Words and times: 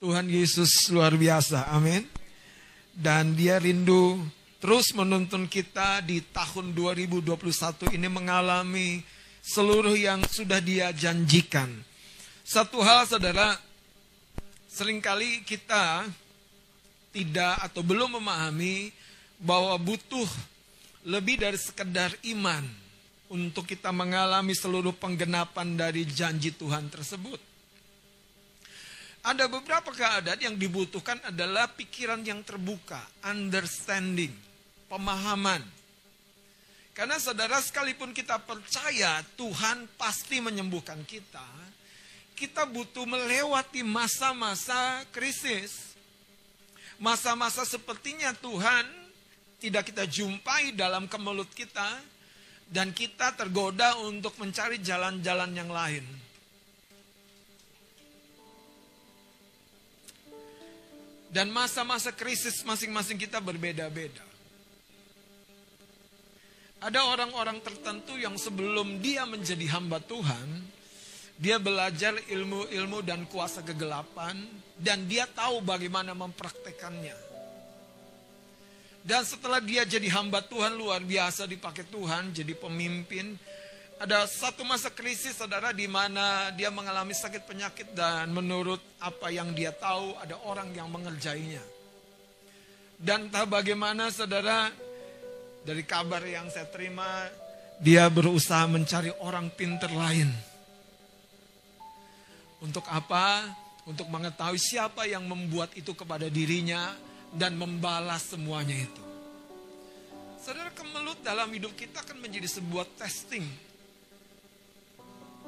Tuhan 0.00 0.32
Yesus 0.32 0.88
luar 0.96 1.12
biasa, 1.12 1.68
amin. 1.76 2.00
Dan 2.96 3.36
dia 3.36 3.60
rindu 3.60 4.16
terus 4.56 4.96
menuntun 4.96 5.44
kita 5.44 6.00
di 6.00 6.24
tahun 6.24 6.72
2021 6.72 7.36
ini 7.92 8.08
mengalami 8.08 9.04
seluruh 9.44 9.92
yang 9.92 10.24
sudah 10.24 10.56
dia 10.64 10.88
janjikan. 10.96 11.68
Satu 12.40 12.80
hal 12.80 13.12
saudara, 13.12 13.60
sering 14.72 15.04
kali 15.04 15.44
kita 15.44 16.08
tidak 17.12 17.60
atau 17.60 17.84
belum 17.84 18.16
memahami 18.24 18.96
bahwa 19.36 19.76
butuh 19.76 20.28
lebih 21.04 21.44
dari 21.44 21.60
sekedar 21.60 22.16
iman 22.32 22.64
untuk 23.28 23.68
kita 23.68 23.92
mengalami 23.92 24.56
seluruh 24.56 24.96
penggenapan 24.96 25.76
dari 25.76 26.08
janji 26.08 26.56
Tuhan 26.56 26.88
tersebut. 26.88 27.49
Ada 29.20 29.52
beberapa 29.52 29.92
keadaan 29.92 30.40
yang 30.40 30.56
dibutuhkan 30.56 31.20
adalah 31.28 31.68
pikiran 31.76 32.24
yang 32.24 32.40
terbuka, 32.40 33.04
understanding, 33.20 34.32
pemahaman. 34.88 35.60
Karena 36.96 37.20
saudara 37.20 37.60
sekalipun 37.60 38.16
kita 38.16 38.40
percaya 38.40 39.20
Tuhan 39.36 39.92
pasti 40.00 40.40
menyembuhkan 40.40 41.04
kita, 41.04 41.44
kita 42.32 42.64
butuh 42.64 43.04
melewati 43.04 43.84
masa-masa 43.84 45.04
krisis. 45.12 45.92
Masa-masa 46.96 47.64
sepertinya 47.64 48.32
Tuhan 48.36 48.84
tidak 49.60 49.92
kita 49.92 50.08
jumpai 50.08 50.72
dalam 50.72 51.04
kemelut 51.04 51.48
kita 51.52 52.00
dan 52.72 52.96
kita 52.96 53.36
tergoda 53.36 54.00
untuk 54.00 54.36
mencari 54.40 54.80
jalan-jalan 54.80 55.52
yang 55.52 55.68
lain. 55.68 56.04
Dan 61.30 61.54
masa-masa 61.54 62.10
krisis 62.10 62.66
masing-masing 62.66 63.14
kita 63.14 63.38
berbeda-beda. 63.38 64.26
Ada 66.80 67.06
orang-orang 67.06 67.62
tertentu 67.62 68.18
yang 68.18 68.34
sebelum 68.34 68.98
dia 68.98 69.22
menjadi 69.28 69.68
hamba 69.78 70.02
Tuhan, 70.02 70.64
dia 71.38 71.62
belajar 71.62 72.18
ilmu-ilmu 72.26 73.04
dan 73.06 73.28
kuasa 73.30 73.62
kegelapan, 73.62 74.42
dan 74.80 75.06
dia 75.06 75.28
tahu 75.28 75.62
bagaimana 75.62 76.16
mempraktekannya. 76.16 77.14
Dan 79.00 79.22
setelah 79.24 79.60
dia 79.64 79.84
jadi 79.88 80.08
hamba 80.12 80.44
Tuhan 80.44 80.76
luar 80.76 81.00
biasa 81.00 81.48
dipakai 81.48 81.88
Tuhan, 81.88 82.36
jadi 82.36 82.52
pemimpin, 82.52 83.36
ada 84.00 84.24
satu 84.24 84.64
masa 84.64 84.88
krisis 84.88 85.36
saudara 85.36 85.76
di 85.76 85.84
mana 85.84 86.48
dia 86.56 86.72
mengalami 86.72 87.12
sakit 87.12 87.44
penyakit 87.44 87.92
dan 87.92 88.32
menurut 88.32 88.80
apa 88.96 89.28
yang 89.28 89.52
dia 89.52 89.76
tahu 89.76 90.16
ada 90.16 90.40
orang 90.48 90.72
yang 90.72 90.88
mengerjainya. 90.88 91.60
Dan 92.96 93.28
entah 93.28 93.44
bagaimana 93.44 94.08
saudara 94.08 94.72
dari 95.68 95.84
kabar 95.84 96.24
yang 96.24 96.48
saya 96.48 96.64
terima 96.72 97.28
dia 97.76 98.08
berusaha 98.08 98.64
mencari 98.64 99.12
orang 99.20 99.52
pinter 99.52 99.92
lain. 99.92 100.32
Untuk 102.64 102.88
apa? 102.88 103.52
Untuk 103.84 104.08
mengetahui 104.08 104.56
siapa 104.56 105.04
yang 105.04 105.28
membuat 105.28 105.76
itu 105.76 105.92
kepada 105.92 106.32
dirinya 106.32 106.96
dan 107.36 107.52
membalas 107.52 108.32
semuanya 108.32 108.80
itu. 108.80 109.04
Saudara 110.40 110.72
kemelut 110.72 111.20
dalam 111.20 111.52
hidup 111.52 111.76
kita 111.76 112.00
akan 112.00 112.16
menjadi 112.16 112.48
sebuah 112.48 112.88
testing 112.96 113.69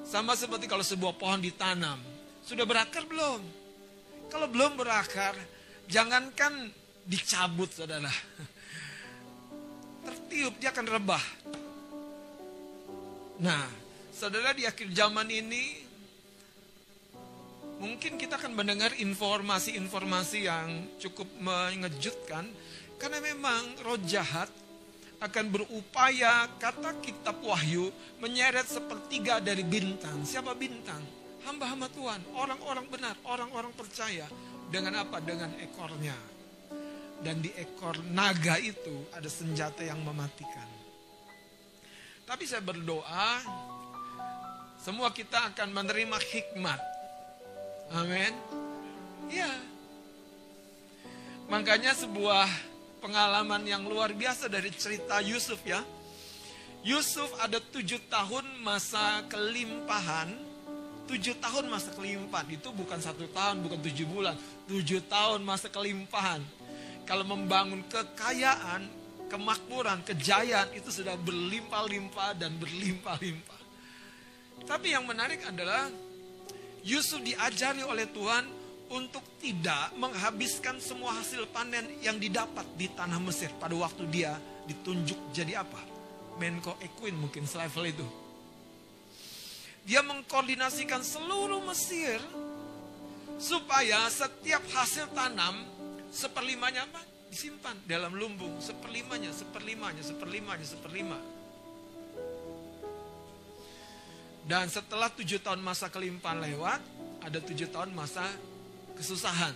sama 0.03 0.35
seperti 0.35 0.67
kalau 0.67 0.83
sebuah 0.83 1.15
pohon 1.17 1.41
ditanam. 1.43 1.99
Sudah 2.43 2.67
berakar 2.67 3.07
belum? 3.07 3.41
Kalau 4.29 4.47
belum 4.51 4.81
berakar, 4.81 5.37
jangankan 5.87 6.73
dicabut 7.07 7.71
saudara. 7.71 8.11
Tertiup, 10.07 10.59
dia 10.59 10.75
akan 10.75 10.87
rebah. 10.89 11.25
Nah, 13.43 13.67
saudara 14.15 14.55
di 14.55 14.67
akhir 14.67 14.91
zaman 14.95 15.27
ini, 15.31 15.83
mungkin 17.83 18.19
kita 18.19 18.39
akan 18.39 18.55
mendengar 18.55 18.95
informasi-informasi 18.95 20.39
yang 20.47 20.69
cukup 21.03 21.27
mengejutkan. 21.39 22.47
Karena 22.99 23.19
memang 23.19 23.83
roh 23.83 23.99
jahat 24.07 24.47
akan 25.23 25.45
berupaya 25.55 26.51
kata 26.59 26.99
kitab 26.99 27.39
Wahyu 27.47 27.95
menyeret 28.19 28.67
sepertiga 28.67 29.39
dari 29.39 29.63
bintang. 29.63 30.27
Siapa 30.27 30.51
bintang? 30.59 30.99
Hamba-hamba 31.47 31.87
Tuhan, 31.95 32.21
orang-orang 32.35 32.87
benar, 32.91 33.15
orang-orang 33.27 33.71
percaya. 33.75 34.27
Dengan 34.67 35.07
apa? 35.07 35.23
Dengan 35.23 35.55
ekornya. 35.63 36.15
Dan 37.23 37.39
di 37.39 37.55
ekor 37.55 38.03
naga 38.11 38.59
itu 38.59 39.07
ada 39.15 39.31
senjata 39.31 39.87
yang 39.87 40.03
mematikan. 40.03 40.67
Tapi 42.27 42.43
saya 42.43 42.63
berdoa, 42.63 43.43
semua 44.83 45.15
kita 45.15 45.55
akan 45.55 45.71
menerima 45.71 46.19
hikmat. 46.19 46.81
Amin. 47.95 48.35
Ya. 49.31 49.55
Makanya 51.47 51.95
sebuah 51.95 52.72
pengalaman 53.03 53.67
yang 53.67 53.83
luar 53.83 54.15
biasa 54.15 54.47
dari 54.47 54.71
cerita 54.71 55.19
Yusuf 55.19 55.59
ya. 55.67 55.83
Yusuf 56.87 57.27
ada 57.43 57.59
tujuh 57.59 57.99
tahun 58.07 58.47
masa 58.63 59.27
kelimpahan. 59.27 60.31
Tujuh 61.11 61.35
tahun 61.43 61.67
masa 61.67 61.91
kelimpahan. 61.99 62.47
Itu 62.55 62.71
bukan 62.71 63.03
satu 63.03 63.27
tahun, 63.35 63.67
bukan 63.67 63.83
tujuh 63.83 64.07
bulan. 64.07 64.39
Tujuh 64.71 65.03
tahun 65.11 65.43
masa 65.43 65.67
kelimpahan. 65.67 66.41
Kalau 67.03 67.27
membangun 67.27 67.83
kekayaan, 67.91 68.87
kemakmuran, 69.27 70.07
kejayaan 70.07 70.71
itu 70.79 70.95
sudah 70.95 71.19
berlimpah-limpah 71.19 72.39
dan 72.39 72.55
berlimpah-limpah. 72.55 73.61
Tapi 74.63 74.95
yang 74.95 75.03
menarik 75.03 75.43
adalah 75.43 75.91
Yusuf 76.87 77.19
diajari 77.23 77.83
oleh 77.83 78.07
Tuhan 78.11 78.62
untuk 78.93 79.25
tidak 79.41 79.97
menghabiskan 79.97 80.77
semua 80.77 81.17
hasil 81.17 81.49
panen 81.49 81.89
yang 82.05 82.21
didapat 82.21 82.69
di 82.77 82.93
tanah 82.93 83.17
Mesir 83.25 83.49
pada 83.57 83.73
waktu 83.73 84.05
dia 84.13 84.37
ditunjuk 84.69 85.33
jadi 85.33 85.65
apa? 85.65 85.81
Menko 86.37 86.77
Equin 86.85 87.17
mungkin 87.17 87.49
selevel 87.49 87.89
itu. 87.89 88.07
Dia 89.89 90.05
mengkoordinasikan 90.05 91.01
seluruh 91.01 91.65
Mesir 91.67 92.21
supaya 93.41 94.07
setiap 94.13 94.63
hasil 94.71 95.11
tanam 95.17 95.65
seperlimanya 96.13 96.85
apa? 96.87 97.01
Disimpan 97.33 97.75
dalam 97.89 98.13
lumbung 98.13 98.61
seperlimanya, 98.61 99.33
seperlimanya, 99.33 100.05
seperlimanya, 100.05 100.67
seperlima. 100.69 101.19
Dan 104.45 104.69
setelah 104.69 105.09
tujuh 105.09 105.41
tahun 105.41 105.65
masa 105.65 105.89
kelimpahan 105.89 106.45
lewat, 106.45 106.81
ada 107.25 107.39
tujuh 107.41 107.71
tahun 107.73 107.95
masa 107.95 108.27
kesusahan. 108.97 109.55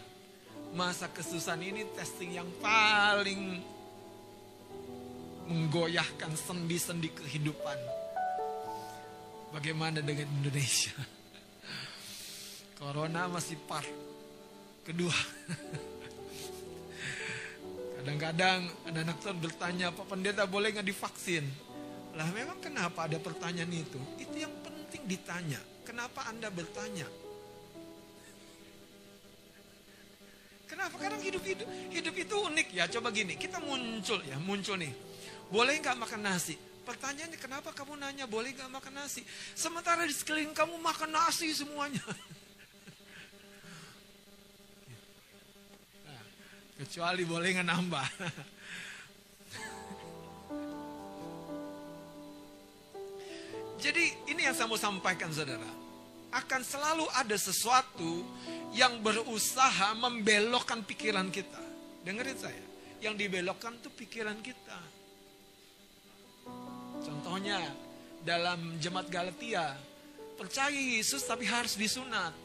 Masa 0.77 1.09
kesusahan 1.09 1.63
ini 1.63 1.87
testing 1.97 2.37
yang 2.37 2.49
paling 2.61 3.63
menggoyahkan 5.47 6.35
sendi-sendi 6.35 7.09
kehidupan. 7.15 7.79
Bagaimana 9.55 10.03
dengan 10.03 10.27
Indonesia? 10.43 10.93
Corona 12.79 13.31
masih 13.31 13.57
part 13.65 13.89
kedua. 14.85 15.15
Kadang-kadang 17.97 18.71
anak-anak 18.87 19.17
tuh 19.19 19.35
bertanya, 19.35 19.91
Pak 19.91 20.07
Pendeta 20.07 20.47
boleh 20.47 20.71
nggak 20.71 20.87
divaksin? 20.87 21.43
Lah 22.15 22.29
memang 22.31 22.59
kenapa 22.63 23.11
ada 23.11 23.19
pertanyaan 23.19 23.73
itu? 23.73 23.99
Itu 24.21 24.37
yang 24.37 24.55
penting 24.63 25.05
ditanya. 25.11 25.59
Kenapa 25.83 26.27
Anda 26.31 26.49
bertanya? 26.49 27.07
Kenapa? 30.87 31.03
Karena 31.03 31.19
hidup 31.19 31.43
hidup 31.43 31.67
hidup 31.91 32.15
itu 32.15 32.35
unik 32.47 32.71
ya. 32.71 32.87
Coba 32.87 33.11
gini, 33.11 33.35
kita 33.35 33.59
muncul 33.59 34.23
ya, 34.23 34.39
muncul 34.39 34.79
nih. 34.79 34.95
Boleh 35.51 35.83
nggak 35.83 35.99
makan 35.99 36.23
nasi? 36.23 36.55
Pertanyaannya 36.87 37.43
kenapa 37.43 37.75
kamu 37.75 37.99
nanya 37.99 38.31
boleh 38.31 38.55
nggak 38.55 38.71
makan 38.71 39.03
nasi? 39.03 39.27
Sementara 39.59 40.07
di 40.07 40.15
sekeliling 40.15 40.55
kamu 40.55 40.79
makan 40.79 41.11
nasi 41.11 41.51
semuanya. 41.51 42.07
Nah, 46.07 46.23
kecuali 46.79 47.27
boleh 47.27 47.51
nggak 47.51 47.67
nambah. 47.67 48.07
Jadi 53.83 54.05
ini 54.31 54.47
yang 54.47 54.55
saya 54.55 54.71
mau 54.71 54.79
sampaikan 54.79 55.35
saudara. 55.35 55.86
Akan 56.37 56.61
selalu 56.61 57.09
ada 57.17 57.33
sesuatu 57.33 58.21
yang 58.77 59.01
berusaha 59.01 59.97
membelokkan 59.97 60.85
pikiran 60.85 61.33
kita. 61.33 61.65
Dengerin 62.05 62.37
saya, 62.37 62.65
yang 63.01 63.17
dibelokkan 63.17 63.81
tuh 63.81 63.89
pikiran 63.97 64.37
kita. 64.45 64.77
Contohnya 67.01 67.57
dalam 68.21 68.77
jemaat 68.77 69.09
Galatia, 69.09 69.81
percaya 70.37 70.77
Yesus 70.77 71.25
tapi 71.25 71.49
harus 71.49 71.81
disunat. 71.81 72.37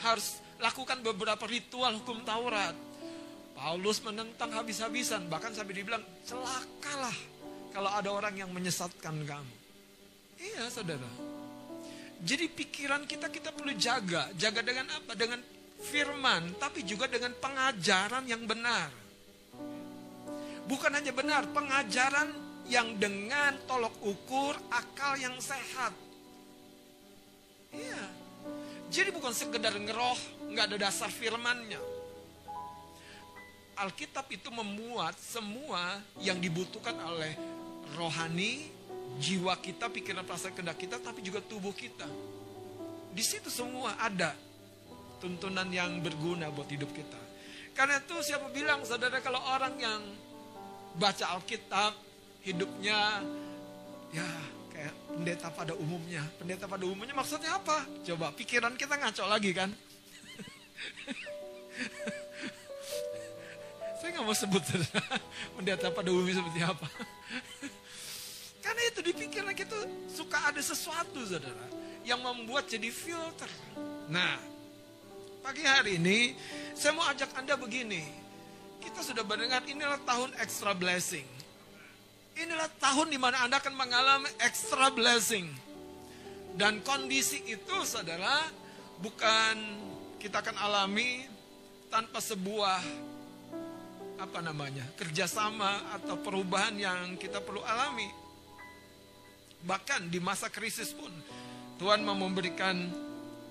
Harus 0.00 0.40
lakukan 0.56 1.04
beberapa 1.04 1.44
ritual 1.44 2.00
hukum 2.00 2.24
Taurat. 2.24 2.74
Paulus 3.56 4.00
menentang 4.04 4.52
habis-habisan, 4.52 5.28
bahkan 5.32 5.52
sampai 5.52 5.80
dibilang 5.80 6.04
celakalah 6.28 7.16
kalau 7.72 7.88
ada 7.92 8.08
orang 8.12 8.36
yang 8.36 8.50
menyesatkan 8.52 9.16
kamu. 9.24 9.54
Iya, 10.36 10.68
saudara. 10.68 11.35
Jadi 12.22 12.48
pikiran 12.48 13.04
kita 13.04 13.28
kita 13.28 13.52
perlu 13.52 13.72
jaga. 13.76 14.32
Jaga 14.36 14.64
dengan 14.64 14.88
apa? 14.92 15.12
Dengan 15.12 15.40
firman, 15.82 16.56
tapi 16.56 16.80
juga 16.82 17.04
dengan 17.06 17.36
pengajaran 17.36 18.24
yang 18.24 18.48
benar. 18.48 18.88
Bukan 20.66 20.90
hanya 20.90 21.12
benar, 21.14 21.46
pengajaran 21.52 22.32
yang 22.66 22.98
dengan 22.98 23.54
tolok 23.70 23.94
ukur 24.02 24.58
akal 24.72 25.14
yang 25.14 25.38
sehat. 25.38 25.94
Iya. 27.70 28.04
Jadi 28.90 29.10
bukan 29.14 29.30
sekedar 29.34 29.74
ngeroh, 29.74 30.18
nggak 30.50 30.74
ada 30.74 30.90
dasar 30.90 31.10
firmannya. 31.10 31.78
Alkitab 33.76 34.26
itu 34.32 34.48
memuat 34.48 35.20
semua 35.20 36.00
yang 36.24 36.40
dibutuhkan 36.40 36.96
oleh 36.96 37.36
rohani, 37.94 38.72
jiwa 39.16 39.56
kita, 39.60 39.88
pikiran 39.88 40.24
perasaan 40.24 40.52
kehendak 40.52 40.78
kita, 40.80 40.96
tapi 41.00 41.24
juga 41.24 41.40
tubuh 41.40 41.72
kita. 41.72 42.06
Di 43.16 43.24
situ 43.24 43.48
semua 43.48 43.96
ada 43.96 44.36
tuntunan 45.18 45.64
yang 45.72 46.04
berguna 46.04 46.52
buat 46.52 46.68
hidup 46.68 46.92
kita. 46.92 47.16
Karena 47.72 48.00
itu 48.00 48.16
siapa 48.24 48.48
bilang 48.52 48.84
saudara 48.84 49.20
kalau 49.20 49.40
orang 49.40 49.76
yang 49.76 50.00
baca 50.96 51.36
Alkitab 51.36 51.92
hidupnya 52.44 53.20
ya 54.12 54.24
kayak 54.72 54.92
pendeta 55.12 55.48
pada 55.52 55.72
umumnya. 55.76 56.24
Pendeta 56.40 56.64
pada 56.68 56.84
umumnya 56.84 57.12
maksudnya 57.16 57.56
apa? 57.56 57.84
Coba 58.04 58.32
pikiran 58.32 58.76
kita 58.76 58.96
ngaco 58.96 59.24
lagi 59.28 59.52
kan? 59.52 59.72
Saya 64.00 64.08
nggak 64.12 64.24
mau 64.24 64.36
sebut 64.36 64.62
pendeta 65.56 65.88
pada 65.92 66.08
umumnya 66.12 66.40
seperti 66.40 66.60
apa. 66.64 66.88
Karena 69.06 69.22
itu 69.22 69.22
di 69.22 69.30
pikiran 69.30 69.54
kita 69.54 69.78
suka 70.10 70.50
ada 70.50 70.58
sesuatu 70.58 71.22
saudara 71.22 71.70
yang 72.02 72.18
membuat 72.26 72.66
jadi 72.66 72.90
filter. 72.90 73.46
Nah, 74.10 74.34
pagi 75.46 75.62
hari 75.62 76.02
ini 76.02 76.34
saya 76.74 76.90
mau 76.90 77.06
ajak 77.06 77.30
Anda 77.38 77.54
begini. 77.54 78.02
Kita 78.82 79.06
sudah 79.06 79.22
mendengar 79.22 79.62
inilah 79.62 80.02
tahun 80.02 80.34
extra 80.42 80.74
blessing. 80.74 81.22
Inilah 82.34 82.66
tahun 82.82 83.14
di 83.14 83.18
mana 83.22 83.46
Anda 83.46 83.62
akan 83.62 83.78
mengalami 83.78 84.26
extra 84.42 84.90
blessing. 84.90 85.54
Dan 86.58 86.82
kondisi 86.82 87.46
itu 87.46 87.76
saudara 87.86 88.42
bukan 88.98 89.54
kita 90.18 90.42
akan 90.42 90.58
alami 90.58 91.30
tanpa 91.94 92.18
sebuah 92.18 92.82
apa 94.18 94.42
namanya 94.42 94.82
kerjasama 94.98 95.94
atau 95.94 96.18
perubahan 96.18 96.74
yang 96.74 97.14
kita 97.14 97.38
perlu 97.38 97.62
alami. 97.62 98.25
Bahkan 99.66 100.14
di 100.14 100.22
masa 100.22 100.46
krisis 100.46 100.94
pun 100.94 101.10
Tuhan 101.82 102.06
mau 102.06 102.14
memberikan 102.14 102.86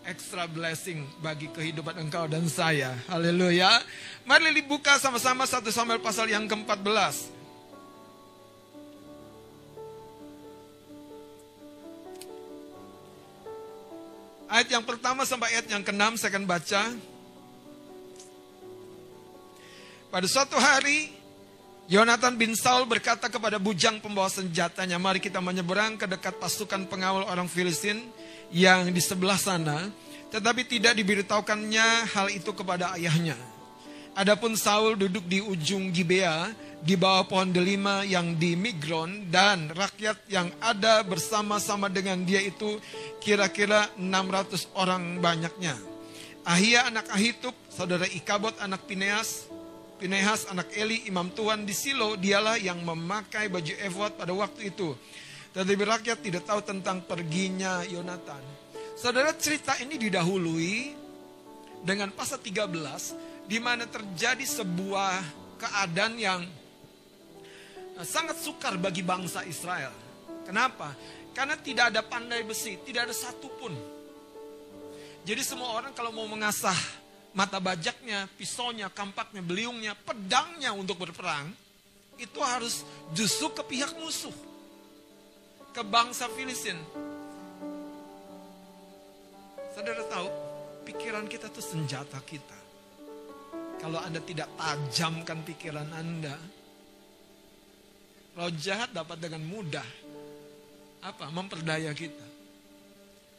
extra 0.08 0.48
blessing 0.48 1.04
bagi 1.20 1.52
kehidupan 1.52 2.08
engkau 2.08 2.24
dan 2.32 2.48
saya. 2.48 2.96
Haleluya. 3.12 3.84
Mari 4.24 4.56
dibuka 4.56 4.96
sama-sama 4.96 5.44
satu 5.44 5.76
Samuel 5.76 6.00
pasal 6.00 6.32
yang 6.32 6.48
ke-14. 6.48 7.36
Ayat 14.46 14.72
yang 14.72 14.86
pertama 14.88 15.28
sampai 15.28 15.52
ayat 15.58 15.68
yang 15.68 15.84
ke-6 15.84 16.22
saya 16.22 16.30
akan 16.32 16.46
baca. 16.48 16.82
Pada 20.16 20.28
suatu 20.32 20.56
hari, 20.56 21.12
Yonatan 21.86 22.34
bin 22.34 22.58
Saul 22.58 22.90
berkata 22.90 23.30
kepada 23.30 23.62
bujang 23.62 24.02
pembawa 24.02 24.26
senjatanya, 24.26 24.98
mari 24.98 25.22
kita 25.22 25.38
menyeberang 25.38 26.02
ke 26.02 26.10
dekat 26.10 26.42
pasukan 26.42 26.90
pengawal 26.90 27.30
orang 27.30 27.46
Filistin 27.46 28.02
yang 28.50 28.90
di 28.90 28.98
sebelah 28.98 29.38
sana, 29.38 29.94
tetapi 30.34 30.66
tidak 30.66 30.98
diberitahukannya 30.98 32.10
hal 32.10 32.34
itu 32.34 32.50
kepada 32.58 32.98
ayahnya. 32.98 33.38
Adapun 34.18 34.58
Saul 34.58 34.98
duduk 34.98 35.30
di 35.30 35.46
ujung 35.46 35.94
Gibea, 35.94 36.50
di 36.82 36.98
bawah 36.98 37.30
pohon 37.30 37.54
delima 37.54 38.02
yang 38.02 38.34
di 38.34 38.58
Migron, 38.58 39.30
dan 39.30 39.70
rakyat 39.70 40.26
yang 40.26 40.50
ada 40.66 41.06
bersama-sama 41.06 41.86
dengan 41.86 42.18
dia 42.26 42.42
itu 42.42 42.82
kira-kira 43.22 43.94
600 44.02 44.74
orang 44.74 45.22
banyaknya. 45.22 45.78
Ahia 46.42 46.90
anak 46.90 47.14
Ahitub, 47.14 47.54
saudara 47.70 48.10
Ikabot 48.10 48.58
anak 48.58 48.90
Pineas, 48.90 49.54
Pinehas 49.96 50.44
anak 50.52 50.76
Eli, 50.76 51.08
imam 51.08 51.32
Tuhan 51.32 51.64
di 51.64 51.72
Silo, 51.72 52.20
dialah 52.20 52.60
yang 52.60 52.84
memakai 52.84 53.48
baju 53.48 53.74
efod 53.80 54.20
pada 54.20 54.36
waktu 54.36 54.76
itu. 54.76 54.92
Tetapi 55.56 55.84
rakyat 55.88 56.20
tidak 56.20 56.44
tahu 56.44 56.60
tentang 56.68 57.00
perginya 57.08 57.80
Yonatan. 57.88 58.44
Saudara 59.00 59.32
cerita 59.40 59.80
ini 59.80 59.96
didahului 59.96 60.92
dengan 61.80 62.12
pasal 62.12 62.44
13 62.44 63.48
di 63.48 63.56
mana 63.64 63.88
terjadi 63.88 64.44
sebuah 64.44 65.24
keadaan 65.56 66.14
yang 66.20 66.42
sangat 68.04 68.36
sukar 68.36 68.76
bagi 68.76 69.00
bangsa 69.00 69.48
Israel. 69.48 69.96
Kenapa? 70.44 70.92
Karena 71.32 71.56
tidak 71.56 71.96
ada 71.96 72.04
pandai 72.04 72.44
besi, 72.44 72.76
tidak 72.84 73.08
ada 73.08 73.16
satupun. 73.16 73.72
Jadi 75.24 75.42
semua 75.42 75.72
orang 75.72 75.96
kalau 75.96 76.12
mau 76.12 76.28
mengasah 76.28 76.76
mata 77.36 77.60
bajaknya, 77.60 78.32
pisaunya, 78.40 78.88
kampaknya, 78.88 79.44
beliungnya, 79.44 79.94
pedangnya 79.94 80.72
untuk 80.72 81.04
berperang, 81.04 81.52
itu 82.16 82.40
harus 82.40 82.88
justru 83.12 83.52
ke 83.52 83.64
pihak 83.76 83.92
musuh 84.00 84.32
ke 85.76 85.84
bangsa 85.84 86.32
Filistin. 86.32 86.80
Saudara 89.76 90.08
tahu, 90.08 90.28
pikiran 90.88 91.28
kita 91.28 91.52
itu 91.52 91.60
senjata 91.60 92.24
kita. 92.24 92.56
Kalau 93.84 94.00
Anda 94.00 94.24
tidak 94.24 94.48
tajamkan 94.56 95.44
pikiran 95.44 95.92
Anda, 95.92 96.40
roh 98.40 98.52
jahat 98.56 98.96
dapat 98.96 99.20
dengan 99.20 99.44
mudah 99.44 99.84
apa 101.04 101.28
memperdaya 101.36 101.92
kita. 101.92 102.24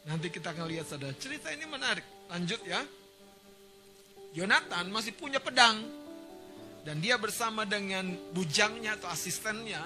Nanti 0.05 0.29
kita 0.29 0.53
akan 0.53 0.69
lihat 0.69 0.85
saudara. 0.85 1.17
Cerita 1.17 1.49
ini 1.49 1.65
menarik. 1.65 2.05
Lanjut 2.29 2.61
ya. 2.63 2.79
Yonatan 4.35 4.89
masih 4.91 5.15
punya 5.15 5.37
pedang. 5.39 5.79
Dan 6.87 7.03
dia 7.03 7.19
bersama 7.19 7.67
dengan 7.67 8.07
bujangnya 8.31 8.95
atau 8.95 9.11
asistennya. 9.11 9.83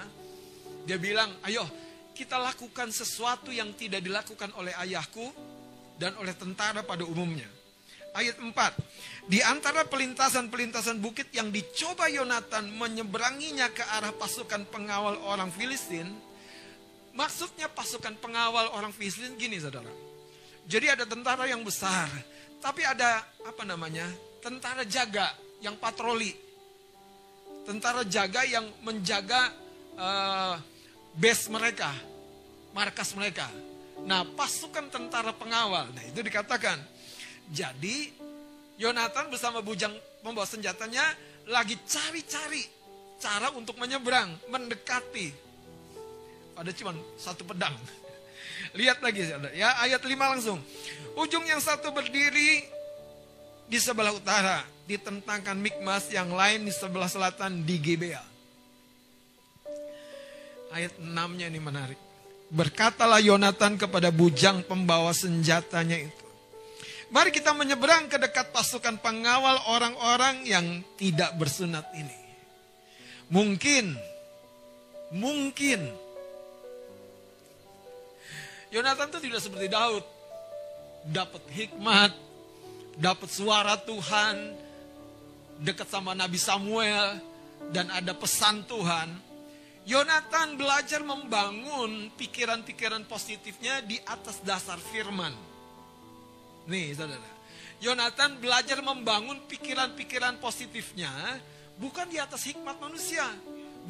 Dia 0.86 0.98
bilang, 1.02 1.30
ayo 1.42 1.66
kita 2.12 2.38
lakukan 2.38 2.92
sesuatu 2.92 3.50
yang 3.50 3.74
tidak 3.74 4.04
dilakukan 4.04 4.54
oleh 4.54 4.70
ayahku 4.78 5.32
dan 5.98 6.14
oleh 6.20 6.30
tentara 6.36 6.84
pada 6.86 7.02
umumnya. 7.02 7.48
Ayat 8.12 8.36
4. 8.36 8.52
Di 9.24 9.40
antara 9.40 9.88
pelintasan-pelintasan 9.88 11.00
bukit 11.00 11.32
yang 11.32 11.48
dicoba 11.48 12.12
Yonatan 12.12 12.68
menyeberanginya 12.76 13.72
ke 13.72 13.80
arah 13.80 14.12
pasukan 14.12 14.68
pengawal 14.68 15.16
orang 15.24 15.48
Filistin, 15.48 16.12
maksudnya 17.16 17.72
pasukan 17.72 18.12
pengawal 18.20 18.68
orang 18.76 18.92
Filistin 18.92 19.32
gini 19.40 19.56
saudara. 19.56 19.88
Jadi 20.68 20.92
ada 20.92 21.08
tentara 21.08 21.48
yang 21.48 21.64
besar, 21.64 22.06
tapi 22.60 22.84
ada 22.84 23.24
apa 23.48 23.64
namanya? 23.64 24.04
Tentara 24.42 24.82
jaga 24.82 25.30
yang 25.62 25.78
patroli. 25.78 26.34
Tentara 27.62 28.02
jaga 28.02 28.42
yang 28.42 28.66
menjaga 28.82 29.54
uh, 29.94 30.58
base 31.14 31.46
mereka, 31.46 31.94
markas 32.74 33.14
mereka. 33.14 33.46
Nah, 34.02 34.26
pasukan 34.34 34.90
tentara 34.90 35.30
pengawal. 35.30 35.86
Nah, 35.94 36.02
itu 36.02 36.26
dikatakan. 36.26 36.74
Jadi, 37.54 38.10
Yonatan 38.82 39.30
bersama 39.30 39.62
bujang 39.62 39.94
membawa 40.26 40.42
senjatanya 40.42 41.06
lagi 41.46 41.78
cari-cari 41.86 42.66
cara 43.22 43.54
untuk 43.54 43.78
menyeberang, 43.78 44.34
mendekati. 44.50 45.30
Ada 46.58 46.74
cuma 46.74 46.90
satu 47.14 47.46
pedang. 47.46 47.78
Lihat 48.78 48.98
lagi 48.98 49.22
ya, 49.54 49.70
ayat 49.86 50.02
5 50.02 50.10
langsung. 50.18 50.58
Ujung 51.14 51.46
yang 51.46 51.62
satu 51.62 51.94
berdiri 51.94 52.66
di 53.66 53.78
sebelah 53.80 54.12
utara, 54.14 54.62
ditentangkan 54.86 55.56
Mikmas, 55.56 56.10
yang 56.10 56.32
lain 56.32 56.66
di 56.66 56.72
sebelah 56.72 57.08
selatan 57.08 57.62
di 57.62 57.76
Gibea. 57.78 58.22
Ayat 60.72 60.96
6-nya 60.96 61.52
ini 61.52 61.60
menarik. 61.60 62.00
Berkatalah 62.52 63.20
Yonatan 63.20 63.76
kepada 63.76 64.08
bujang 64.12 64.64
pembawa 64.64 65.12
senjatanya 65.12 66.00
itu. 66.00 66.24
Mari 67.12 67.28
kita 67.28 67.52
menyeberang 67.52 68.08
ke 68.08 68.16
dekat 68.16 68.56
pasukan 68.56 68.96
pengawal 68.96 69.60
orang-orang 69.68 70.48
yang 70.48 70.80
tidak 70.96 71.36
bersunat 71.36 71.84
ini. 71.92 72.16
Mungkin, 73.28 73.92
mungkin. 75.12 75.92
Yonatan 78.72 79.12
itu 79.12 79.18
tidak 79.28 79.40
seperti 79.44 79.68
Daud. 79.68 80.04
Dapat 81.04 81.44
hikmat, 81.52 82.12
dapat 82.96 83.28
suara 83.30 83.78
Tuhan, 83.80 84.56
dekat 85.62 85.88
sama 85.88 86.12
Nabi 86.12 86.36
Samuel, 86.36 87.20
dan 87.70 87.88
ada 87.88 88.12
pesan 88.12 88.66
Tuhan. 88.66 89.08
Yonatan 89.82 90.54
belajar 90.54 91.02
membangun 91.02 92.14
pikiran-pikiran 92.14 93.02
positifnya 93.10 93.82
di 93.82 93.98
atas 94.06 94.38
dasar 94.46 94.78
firman. 94.78 95.34
Nih, 96.70 96.94
saudara. 96.94 97.30
Yonatan 97.82 98.38
belajar 98.38 98.78
membangun 98.78 99.42
pikiran-pikiran 99.50 100.38
positifnya 100.38 101.10
bukan 101.82 102.06
di 102.06 102.22
atas 102.22 102.46
hikmat 102.46 102.78
manusia, 102.78 103.26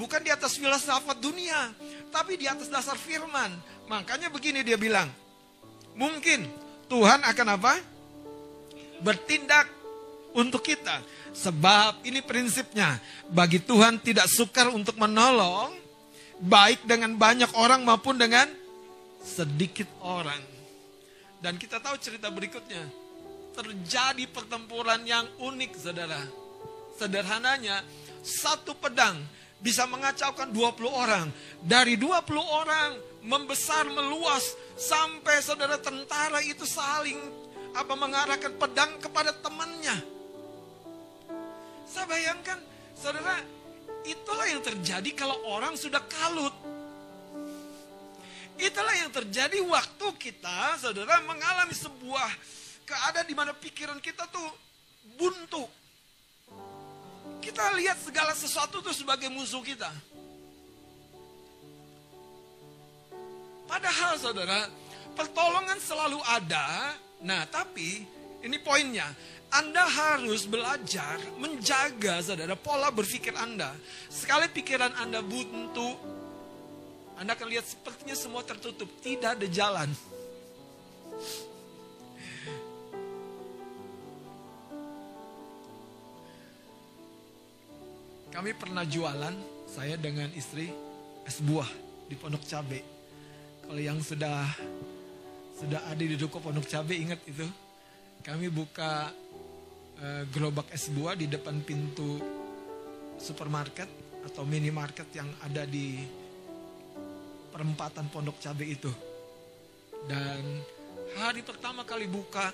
bukan 0.01 0.25
di 0.25 0.33
atas 0.33 0.57
filsafat 0.57 1.21
dunia, 1.21 1.77
tapi 2.09 2.41
di 2.41 2.49
atas 2.49 2.73
dasar 2.73 2.97
firman. 2.97 3.53
Makanya 3.93 4.33
begini 4.33 4.65
dia 4.65 4.81
bilang, 4.81 5.13
mungkin 5.93 6.49
Tuhan 6.89 7.21
akan 7.21 7.49
apa? 7.53 7.92
Bertindak 9.03 9.69
untuk 10.33 10.65
kita. 10.65 11.03
Sebab 11.33 12.05
ini 12.05 12.21
prinsipnya, 12.21 13.01
bagi 13.29 13.61
Tuhan 13.61 14.01
tidak 14.01 14.29
sukar 14.29 14.69
untuk 14.69 14.97
menolong, 15.01 15.73
baik 16.43 16.85
dengan 16.85 17.17
banyak 17.17 17.49
orang 17.57 17.85
maupun 17.85 18.17
dengan 18.21 18.49
sedikit 19.23 19.89
orang. 20.03 20.41
Dan 21.43 21.59
kita 21.59 21.83
tahu 21.83 21.97
cerita 21.99 22.31
berikutnya 22.31 22.85
terjadi 23.53 24.25
pertempuran 24.29 25.05
yang 25.05 25.29
unik, 25.41 25.73
saudara. 25.77 26.21
Sederhananya, 26.97 27.85
satu 28.23 28.77
pedang 28.77 29.19
bisa 29.63 29.87
mengacaukan 29.87 30.51
20 30.51 30.89
orang. 30.89 31.27
Dari 31.63 31.95
20 31.99 32.39
orang 32.39 32.91
membesar, 33.23 33.87
meluas, 33.87 34.43
sampai 34.75 35.39
saudara 35.45 35.79
tentara 35.79 36.43
itu 36.43 36.67
saling 36.67 37.19
apa 37.73 37.95
mengarahkan 37.97 38.53
pedang 38.61 39.01
kepada 39.01 39.33
temannya. 39.33 39.97
Saya 41.89 42.09
bayangkan, 42.09 42.59
saudara, 42.97 43.41
itulah 44.05 44.49
yang 44.49 44.65
terjadi 44.65 45.11
kalau 45.13 45.37
orang 45.49 45.77
sudah 45.77 46.01
kalut. 46.09 46.53
Itulah 48.61 48.95
yang 48.95 49.11
terjadi 49.11 49.59
waktu 49.65 50.07
kita, 50.21 50.79
saudara, 50.81 51.21
mengalami 51.25 51.73
sebuah 51.73 52.29
keadaan 52.85 53.27
di 53.27 53.35
mana 53.37 53.53
pikiran 53.57 53.99
kita 53.99 54.29
tuh 54.29 54.49
buntu. 55.17 55.65
Kita 57.43 57.75
lihat 57.75 57.99
segala 57.99 58.37
sesuatu 58.39 58.79
itu 58.85 59.03
sebagai 59.03 59.27
musuh 59.33 59.65
kita. 59.67 59.91
Padahal 63.67 64.21
saudara, 64.21 64.69
pertolongan 65.17 65.81
selalu 65.81 66.21
ada. 66.29 66.95
Nah, 67.23 67.47
tapi 67.47 68.03
ini 68.43 68.59
poinnya. 68.59 69.07
Anda 69.53 69.85
harus 69.85 70.49
belajar 70.49 71.21
menjaga 71.37 72.25
saudara 72.25 72.57
pola 72.57 72.89
berpikir 72.89 73.37
Anda. 73.37 73.77
Sekali 74.09 74.49
pikiran 74.49 74.97
Anda 74.97 75.21
buntu, 75.21 75.93
Anda 77.21 77.37
akan 77.37 77.49
lihat 77.53 77.69
sepertinya 77.69 78.17
semua 78.17 78.41
tertutup, 78.43 78.89
tidak 79.05 79.37
ada 79.37 79.47
jalan. 79.47 79.93
Kami 88.33 88.57
pernah 88.57 88.89
jualan, 88.89 89.37
saya 89.69 90.01
dengan 90.01 90.33
istri, 90.33 90.73
es 91.29 91.37
buah 91.45 91.69
di 92.09 92.17
Pondok 92.17 92.41
Cabe. 92.49 92.81
Kalau 93.69 93.77
yang 93.77 94.01
sudah 94.01 94.49
sudah 95.63 95.79
ada 95.87 96.03
di 96.03 96.19
Duko 96.19 96.43
Pondok 96.43 96.67
Cabe 96.67 96.99
ingat 96.99 97.23
itu. 97.23 97.47
Kami 98.27 98.51
buka 98.51 99.15
uh, 100.03 100.23
gerobak 100.35 100.67
es 100.75 100.91
buah 100.91 101.15
di 101.15 101.31
depan 101.31 101.63
pintu 101.63 102.19
supermarket 103.19 103.87
atau 104.27 104.43
minimarket 104.43 105.07
yang 105.15 105.31
ada 105.47 105.63
di 105.63 106.03
perempatan 107.55 108.11
Pondok 108.11 108.43
Cabe 108.43 108.67
itu. 108.67 108.91
Dan 110.11 110.43
hari 111.23 111.47
pertama 111.47 111.87
kali 111.87 112.11
buka 112.11 112.51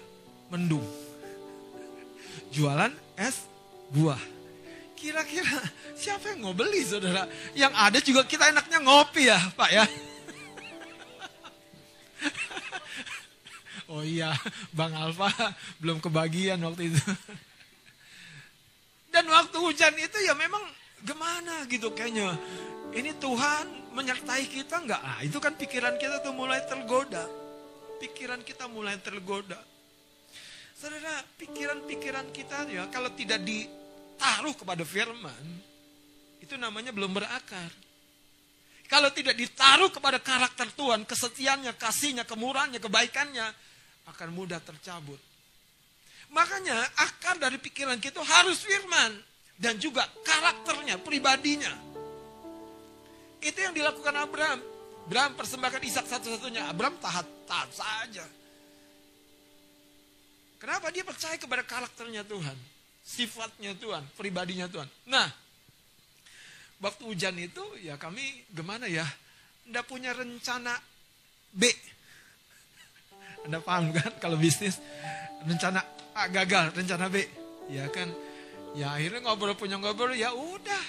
mendung. 0.53 0.85
Jualan 2.55 2.93
es 3.17 3.49
buah 3.88 4.21
Kira-kira 4.99 5.62
siapa 5.95 6.35
yang 6.35 6.50
mau 6.50 6.55
beli 6.59 6.83
saudara? 6.83 7.23
Yang 7.55 7.73
ada 7.79 7.99
juga 8.03 8.27
kita 8.27 8.50
enaknya 8.50 8.83
ngopi 8.83 9.31
ya 9.31 9.38
Pak 9.55 9.71
ya. 9.71 9.87
Oh 13.88 14.04
iya, 14.04 14.37
Bang 14.76 14.92
Alfa 14.92 15.33
belum 15.80 16.04
kebagian 16.04 16.61
waktu 16.61 16.92
itu. 16.92 17.02
Dan 19.09 19.25
waktu 19.33 19.57
hujan 19.57 19.97
itu 19.97 20.18
ya 20.21 20.37
memang 20.37 20.61
gimana 21.00 21.64
gitu 21.73 21.97
kayaknya. 21.97 22.37
Ini 22.92 23.16
Tuhan 23.16 23.97
menyertai 23.97 24.45
kita 24.49 24.85
nggak? 24.85 25.00
Ah, 25.00 25.21
itu 25.25 25.40
kan 25.40 25.57
pikiran 25.57 25.97
kita 25.97 26.21
tuh 26.21 26.37
mulai 26.37 26.61
tergoda. 26.68 27.25
Pikiran 27.97 28.45
kita 28.45 28.68
mulai 28.68 29.00
tergoda. 29.00 29.57
Saudara, 30.78 31.25
pikiran-pikiran 31.40 32.30
kita 32.30 32.71
ya 32.71 32.87
kalau 32.92 33.11
tidak 33.16 33.42
di 33.42 33.66
taruh 34.14 34.54
kepada 34.54 34.85
firman, 34.87 35.45
itu 36.38 36.54
namanya 36.61 36.95
belum 36.95 37.11
berakar. 37.16 37.73
Kalau 38.87 39.12
tidak 39.12 39.37
ditaruh 39.37 39.92
kepada 39.92 40.16
karakter 40.23 40.71
Tuhan, 40.73 41.04
kesetiaannya, 41.04 41.76
kasihnya, 41.76 42.25
kemurahannya, 42.25 42.80
kebaikannya, 42.80 43.47
akan 44.11 44.29
mudah 44.33 44.61
tercabut. 44.61 45.21
Makanya 46.33 46.77
akar 47.00 47.41
dari 47.41 47.57
pikiran 47.57 48.00
kita 48.00 48.21
harus 48.21 48.65
firman. 48.65 49.25
Dan 49.59 49.75
juga 49.83 50.07
karakternya, 50.23 51.03
pribadinya. 51.03 51.75
Itu 53.43 53.59
yang 53.59 53.75
dilakukan 53.75 54.15
Abraham. 54.15 54.62
Abraham 55.09 55.33
persembahkan 55.35 55.83
Ishak 55.83 56.07
satu-satunya. 56.07 56.71
Abraham 56.71 56.95
taat, 57.03 57.27
taat 57.49 57.71
saja. 57.75 58.23
Kenapa 60.62 60.95
dia 60.95 61.03
percaya 61.03 61.35
kepada 61.35 61.67
karakternya 61.67 62.23
Tuhan? 62.23 62.55
sifatnya 63.09 63.73
Tuhan, 63.81 64.05
pribadinya 64.21 64.69
Tuhan. 64.69 64.85
Nah, 65.09 65.25
waktu 66.85 67.03
hujan 67.09 67.41
itu 67.41 67.65
ya 67.81 67.97
kami 67.97 68.45
gimana 68.53 68.85
ya, 68.85 69.09
ndak 69.73 69.88
punya 69.88 70.12
rencana 70.12 70.77
B. 71.57 71.73
Anda 73.47 73.62
paham 73.62 73.95
kan 73.95 74.12
kalau 74.18 74.40
bisnis 74.40 74.80
rencana 75.45 75.85
A 76.16 76.26
gagal, 76.26 76.75
rencana 76.75 77.07
B. 77.07 77.23
Ya 77.68 77.87
kan, 77.92 78.11
ya 78.75 78.97
akhirnya 78.97 79.23
ngobrol 79.23 79.54
punya 79.54 79.76
ngobrol 79.76 80.16
ya 80.16 80.33
udah 80.33 80.85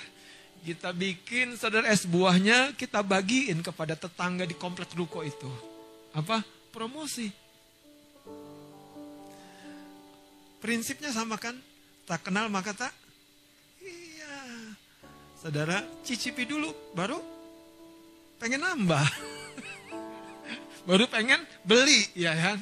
kita 0.64 0.92
bikin 0.92 1.56
saudara 1.56 1.88
es 1.88 2.04
buahnya 2.04 2.76
kita 2.76 3.00
bagiin 3.00 3.64
kepada 3.64 3.96
tetangga 3.96 4.44
di 4.44 4.56
komplek 4.56 4.92
ruko 4.96 5.24
itu. 5.24 5.48
Apa? 6.12 6.44
Promosi. 6.74 7.32
Prinsipnya 10.60 11.16
sama 11.16 11.40
kan? 11.40 11.56
Tak 12.04 12.28
kenal 12.28 12.52
maka 12.52 12.76
tak? 12.76 12.94
Iya. 13.80 14.76
Saudara, 15.40 15.80
cicipi 16.04 16.44
dulu, 16.44 16.76
baru 16.92 17.16
pengen 18.42 18.68
nambah. 18.68 19.39
Baru 20.90 21.06
pengen 21.06 21.38
beli, 21.62 22.10
ya 22.18 22.34
kan? 22.34 22.58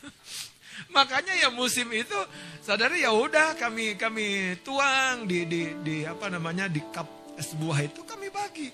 Makanya 0.96 1.36
ya 1.36 1.52
musim 1.52 1.92
itu, 1.92 2.16
saudara 2.64 2.96
ya 2.96 3.12
udah 3.12 3.52
kami 3.60 4.00
kami 4.00 4.56
tuang 4.64 5.28
di 5.28 5.44
di 5.44 5.76
di 5.84 5.96
apa 6.08 6.32
namanya 6.32 6.72
di 6.72 6.80
cup 6.88 7.36
es 7.36 7.52
buah 7.52 7.84
itu 7.84 8.00
kami 8.08 8.32
bagi. 8.32 8.72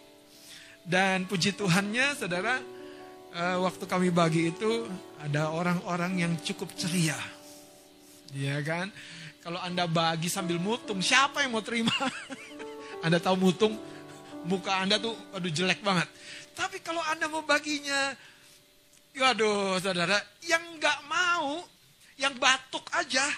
Dan 0.87 1.26
puji 1.26 1.59
Tuhannya, 1.59 2.14
saudara, 2.14 2.62
uh, 3.35 3.59
waktu 3.66 3.85
kami 3.90 4.14
bagi 4.14 4.54
itu 4.54 4.87
ada 5.18 5.50
orang-orang 5.50 6.23
yang 6.23 6.33
cukup 6.38 6.71
ceria, 6.78 7.18
ya 8.38 8.62
kan? 8.62 8.88
Kalau 9.42 9.59
Anda 9.59 9.90
bagi 9.90 10.30
sambil 10.30 10.62
mutung, 10.62 11.02
siapa 11.02 11.42
yang 11.42 11.59
mau 11.59 11.64
terima? 11.66 11.92
anda 13.04 13.23
tahu 13.23 13.37
mutung, 13.38 13.78
muka 14.47 14.83
Anda 14.83 14.99
tuh 14.99 15.14
aduh 15.35 15.50
jelek 15.50 15.83
banget. 15.83 16.09
Tapi 16.58 16.82
kalau 16.82 16.98
Anda 17.06 17.30
mau 17.30 17.46
baginya, 17.46 18.18
waduh 19.14 19.78
saudara, 19.78 20.18
yang 20.42 20.58
nggak 20.82 20.98
mau, 21.06 21.62
yang 22.18 22.34
batuk 22.34 22.82
aja. 22.98 23.22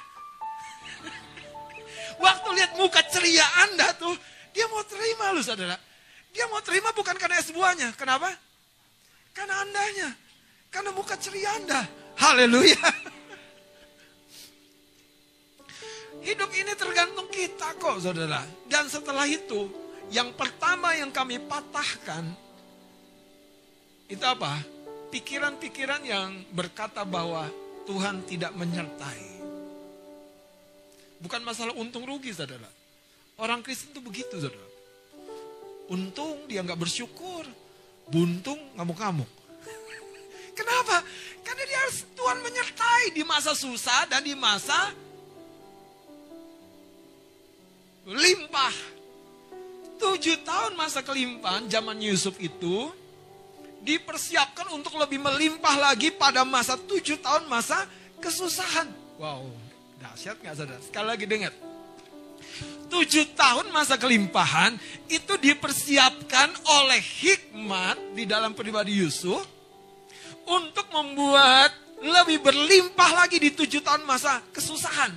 Waktu 2.25 2.49
lihat 2.57 2.81
muka 2.81 3.05
ceria 3.13 3.45
Anda 3.69 3.93
tuh, 4.01 4.17
dia 4.57 4.65
mau 4.73 4.81
terima 4.89 5.37
loh 5.37 5.45
saudara. 5.45 5.77
Dia 6.33 6.49
mau 6.49 6.65
terima 6.65 6.97
bukan 6.97 7.13
karena 7.21 7.37
es 7.37 7.53
buahnya. 7.53 7.93
Kenapa? 7.93 8.33
Karena 9.37 9.69
andanya. 9.69 10.17
Karena 10.73 10.89
muka 10.97 11.21
ceria 11.21 11.61
Anda. 11.61 11.85
Haleluya. 12.17 12.81
Hidup 16.27 16.51
ini 16.57 16.73
tergantung 16.73 17.29
kita 17.29 17.77
kok 17.77 18.01
saudara. 18.01 18.49
Dan 18.65 18.89
setelah 18.89 19.29
itu, 19.29 19.69
yang 20.09 20.33
pertama 20.33 20.97
yang 20.97 21.13
kami 21.13 21.37
patahkan, 21.43 22.25
itu 24.11 24.25
apa? 24.27 24.59
Pikiran-pikiran 25.15 26.03
yang 26.03 26.35
berkata 26.51 27.07
bahwa 27.07 27.47
Tuhan 27.87 28.27
tidak 28.27 28.51
menyertai. 28.59 29.39
Bukan 31.23 31.43
masalah 31.47 31.75
untung 31.79 32.03
rugi, 32.03 32.35
saudara. 32.35 32.67
Orang 33.39 33.63
Kristen 33.63 33.95
itu 33.95 34.03
begitu, 34.03 34.35
saudara. 34.43 34.69
Untung 35.91 36.47
dia 36.51 36.63
nggak 36.63 36.79
bersyukur, 36.79 37.47
buntung 38.11 38.59
ngamuk-ngamuk. 38.75 39.31
Kenapa? 40.59 41.07
Karena 41.47 41.63
dia 41.67 41.79
harus 41.87 42.07
Tuhan 42.15 42.39
menyertai 42.43 43.05
di 43.15 43.23
masa 43.23 43.55
susah 43.55 44.11
dan 44.11 44.23
di 44.27 44.35
masa 44.35 44.91
limpah. 48.07 48.75
Tujuh 50.01 50.41
tahun 50.47 50.73
masa 50.79 51.05
kelimpahan 51.05 51.69
zaman 51.69 52.01
Yusuf 52.01 52.39
itu 52.41 53.00
dipersiapkan 53.81 54.69
untuk 54.77 54.97
lebih 55.01 55.21
melimpah 55.21 55.77
lagi 55.77 56.13
pada 56.13 56.45
masa 56.45 56.77
tujuh 56.77 57.21
tahun 57.21 57.49
masa 57.49 57.89
kesusahan. 58.21 58.89
Wow, 59.17 59.49
dahsyat 60.01 60.41
nggak 60.41 60.55
saudara? 60.57 60.81
Sekali 60.85 61.07
lagi 61.09 61.25
dengar. 61.25 61.53
Tujuh 62.91 63.39
tahun 63.39 63.71
masa 63.71 63.95
kelimpahan 63.95 64.75
itu 65.07 65.33
dipersiapkan 65.39 66.51
oleh 66.83 66.99
hikmat 66.99 67.97
di 68.19 68.27
dalam 68.27 68.51
pribadi 68.51 68.99
Yusuf 68.99 69.47
untuk 70.43 70.91
membuat 70.91 71.71
lebih 72.03 72.43
berlimpah 72.43 73.11
lagi 73.15 73.39
di 73.39 73.55
tujuh 73.55 73.85
tahun 73.85 74.03
masa 74.03 74.43
kesusahan. 74.51 75.13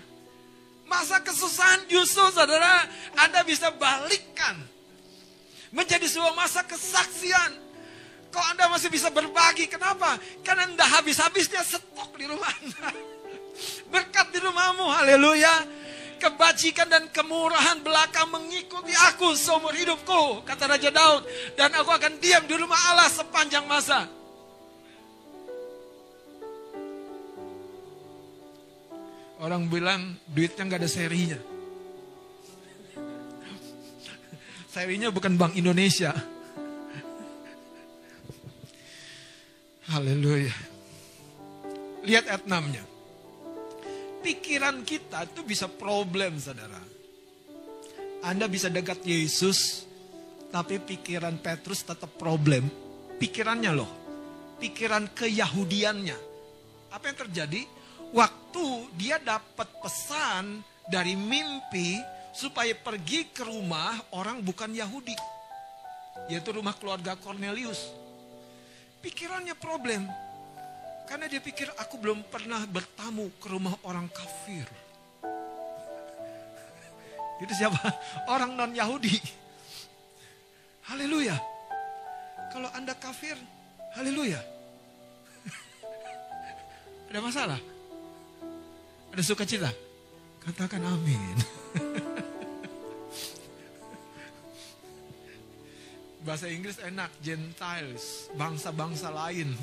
Masa 0.86 1.18
kesusahan 1.24 1.90
Yusuf 1.90 2.36
saudara 2.38 2.86
Anda 3.18 3.42
bisa 3.42 3.74
balikkan 3.74 4.62
menjadi 5.74 6.06
sebuah 6.06 6.38
masa 6.38 6.62
kesaksian. 6.62 7.63
Kok 8.34 8.46
Anda 8.58 8.66
masih 8.74 8.90
bisa 8.90 9.14
berbagi? 9.14 9.70
Kenapa? 9.70 10.18
Karena 10.42 10.66
Anda 10.66 10.86
habis-habisnya 10.98 11.62
stok 11.62 12.18
di 12.18 12.26
rumah 12.26 12.50
Anda. 12.50 12.90
Berkat 13.94 14.34
di 14.34 14.42
rumahmu, 14.42 14.90
haleluya 14.90 15.84
kebajikan 16.24 16.88
dan 16.88 17.12
kemurahan 17.12 17.84
belaka 17.84 18.24
mengikuti 18.32 18.96
aku 19.12 19.36
seumur 19.36 19.76
hidupku, 19.76 20.48
kata 20.48 20.72
Raja 20.72 20.88
Daud. 20.88 21.28
Dan 21.60 21.76
aku 21.76 21.92
akan 21.92 22.16
diam 22.24 22.48
di 22.48 22.56
rumah 22.56 22.80
Allah 22.96 23.12
sepanjang 23.12 23.68
masa. 23.68 24.08
Orang 29.44 29.68
bilang 29.68 30.16
duitnya 30.32 30.64
nggak 30.64 30.80
ada 30.80 30.88
serinya. 30.88 31.36
Serinya 34.72 35.12
bukan 35.12 35.36
Bank 35.36 35.60
Indonesia. 35.60 36.16
Haleluya. 39.94 40.58
Lihat 42.02 42.26
ayat 42.26 42.44
6-nya 42.50 42.84
pikiran 44.24 44.82
kita 44.88 45.28
itu 45.28 45.44
bisa 45.44 45.68
problem, 45.68 46.40
saudara. 46.40 46.80
Anda 48.24 48.48
bisa 48.48 48.72
dekat 48.72 49.04
Yesus, 49.04 49.84
tapi 50.48 50.80
pikiran 50.80 51.44
Petrus 51.44 51.84
tetap 51.84 52.16
problem. 52.16 52.72
Pikirannya 53.20 53.72
loh, 53.76 53.92
pikiran 54.64 55.12
keyahudiannya. 55.12 56.18
Apa 56.96 57.04
yang 57.12 57.18
terjadi? 57.28 57.62
Waktu 58.16 58.66
dia 58.96 59.20
dapat 59.20 59.68
pesan 59.84 60.64
dari 60.88 61.20
mimpi 61.20 62.00
supaya 62.32 62.72
pergi 62.80 63.28
ke 63.36 63.44
rumah 63.44 64.16
orang 64.16 64.40
bukan 64.40 64.72
Yahudi. 64.72 65.14
Yaitu 66.32 66.56
rumah 66.56 66.74
keluarga 66.80 67.20
Cornelius. 67.20 68.03
Pikirannya 69.04 69.52
problem. 69.60 70.08
Karena 71.04 71.28
dia 71.28 71.44
pikir 71.44 71.68
aku 71.76 72.00
belum 72.00 72.24
pernah 72.32 72.64
bertamu 72.64 73.28
ke 73.36 73.52
rumah 73.52 73.76
orang 73.84 74.08
kafir. 74.08 74.64
Itu 77.44 77.52
siapa? 77.52 77.84
Orang 78.32 78.56
non 78.56 78.72
Yahudi. 78.72 79.20
Haleluya. 80.88 81.36
Kalau 82.56 82.72
Anda 82.72 82.96
kafir, 82.96 83.36
haleluya. 84.00 84.40
Ada 87.12 87.20
masalah? 87.20 87.60
Ada 89.12 89.22
sukacita? 89.22 89.68
Katakan 90.40 90.80
amin. 90.88 91.38
Bahasa 96.24 96.48
Inggris 96.48 96.80
enak, 96.80 97.12
Gentiles, 97.20 98.32
bangsa-bangsa 98.40 99.12
lain. 99.12 99.52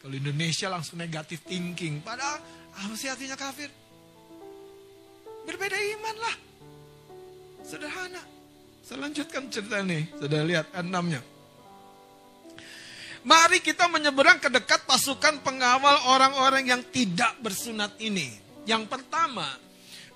Kalau 0.00 0.14
Indonesia 0.16 0.72
langsung 0.72 0.96
negatif 0.96 1.44
thinking. 1.44 2.00
Padahal 2.00 2.40
apa 2.72 2.94
sih 2.96 3.12
artinya 3.12 3.36
kafir? 3.36 3.68
Berbeda 5.44 5.76
iman 5.76 6.16
lah. 6.24 6.36
Sederhana. 7.64 8.22
Saya 8.84 9.04
lanjutkan 9.04 9.48
cerita 9.52 9.80
ini. 9.80 10.08
Sudah 10.16 10.44
lihat 10.44 10.72
enamnya. 10.76 11.20
Mari 13.24 13.64
kita 13.64 13.88
menyeberang 13.88 14.36
ke 14.36 14.52
dekat 14.52 14.84
pasukan 14.84 15.40
pengawal 15.40 16.12
orang-orang 16.12 16.68
yang 16.68 16.82
tidak 16.92 17.32
bersunat 17.40 17.96
ini. 17.96 18.28
Yang 18.68 18.88
pertama, 18.88 19.48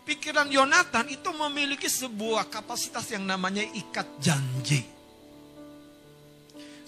pikiran 0.08 0.48
Yonatan 0.48 1.12
itu 1.12 1.28
memiliki 1.36 1.84
sebuah 1.84 2.48
kapasitas 2.48 3.12
yang 3.12 3.28
namanya 3.28 3.60
ikat 3.60 4.08
janji. 4.16 4.80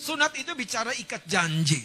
Sunat 0.00 0.32
itu 0.40 0.56
bicara 0.56 0.96
ikat 0.96 1.28
janji. 1.28 1.84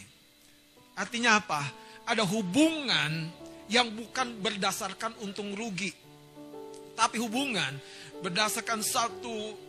Artinya 0.95 1.43
apa? 1.43 1.59
Ada 2.07 2.23
hubungan 2.23 3.27
yang 3.67 3.91
bukan 3.91 4.39
berdasarkan 4.39 5.19
untung 5.27 5.51
rugi. 5.51 5.91
Tapi 6.95 7.19
hubungan 7.19 7.75
berdasarkan 8.23 8.79
satu 8.79 9.59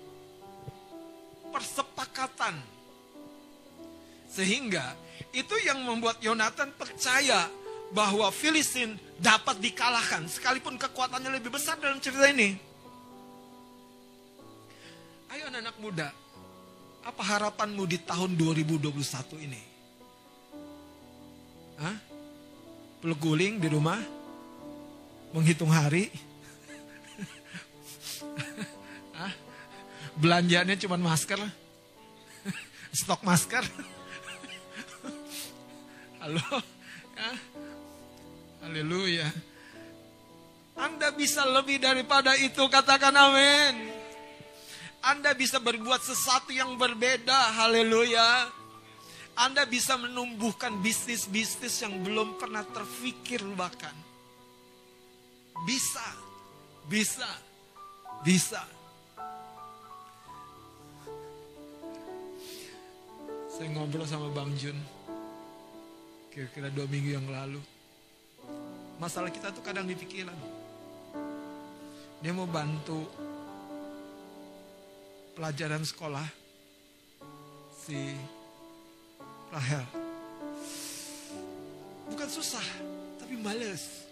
persepakatan. 1.50 2.54
Sehingga 4.30 4.94
itu 5.34 5.58
yang 5.66 5.82
membuat 5.82 6.22
Yonatan 6.22 6.70
percaya 6.78 7.50
bahwa 7.94 8.26
Filistin 8.34 8.98
dapat 9.20 9.62
dikalahkan 9.62 10.26
sekalipun 10.26 10.80
kekuatannya 10.80 11.38
lebih 11.38 11.54
besar 11.54 11.78
dalam 11.78 12.02
cerita 12.02 12.26
ini. 12.30 12.58
Ayo 15.30 15.50
anak-anak 15.50 15.76
muda, 15.82 16.08
apa 17.02 17.22
harapanmu 17.22 17.86
di 17.86 17.98
tahun 18.02 18.34
2021 18.34 19.46
ini? 19.46 19.62
Hah? 21.76 21.96
Peluk 23.04 23.20
guling 23.20 23.60
di 23.60 23.68
rumah? 23.68 24.00
Menghitung 25.34 25.68
hari? 25.68 26.08
Hah? 29.18 29.32
Belanjanya 30.16 30.72
cuma 30.80 30.96
masker? 30.96 31.36
Stok 32.98 33.20
masker? 33.20 33.60
Halo? 36.22 36.40
Hah? 37.20 37.36
Haleluya. 38.66 39.30
Anda 40.74 41.14
bisa 41.14 41.46
lebih 41.46 41.78
daripada 41.78 42.34
itu, 42.34 42.66
katakan 42.66 43.14
amin. 43.14 43.94
Anda 45.06 45.38
bisa 45.38 45.62
berbuat 45.62 46.02
sesuatu 46.02 46.50
yang 46.50 46.74
berbeda, 46.74 47.62
haleluya. 47.62 48.50
Anda 49.38 49.70
bisa 49.70 49.94
menumbuhkan 49.94 50.82
bisnis-bisnis 50.82 51.78
yang 51.78 51.94
belum 52.02 52.42
pernah 52.42 52.66
terfikir 52.66 53.38
bahkan. 53.54 53.94
Bisa, 55.62 56.08
bisa, 56.90 57.30
bisa. 58.26 58.66
Saya 63.46 63.68
ngobrol 63.78 64.10
sama 64.10 64.26
Bang 64.34 64.50
Jun. 64.58 64.74
Kira-kira 66.34 66.66
dua 66.74 66.90
minggu 66.90 67.14
yang 67.14 67.30
lalu. 67.30 67.75
Masalah 68.96 69.28
kita 69.28 69.52
tuh 69.52 69.60
kadang 69.60 69.84
di 69.84 69.92
pikiran. 69.92 70.36
Dia 72.24 72.32
mau 72.32 72.48
bantu 72.48 73.04
pelajaran 75.36 75.84
sekolah 75.84 76.24
si 77.84 78.16
Rahel. 79.52 79.84
Bukan 82.08 82.28
susah, 82.32 82.64
tapi 83.20 83.36
males. 83.36 84.08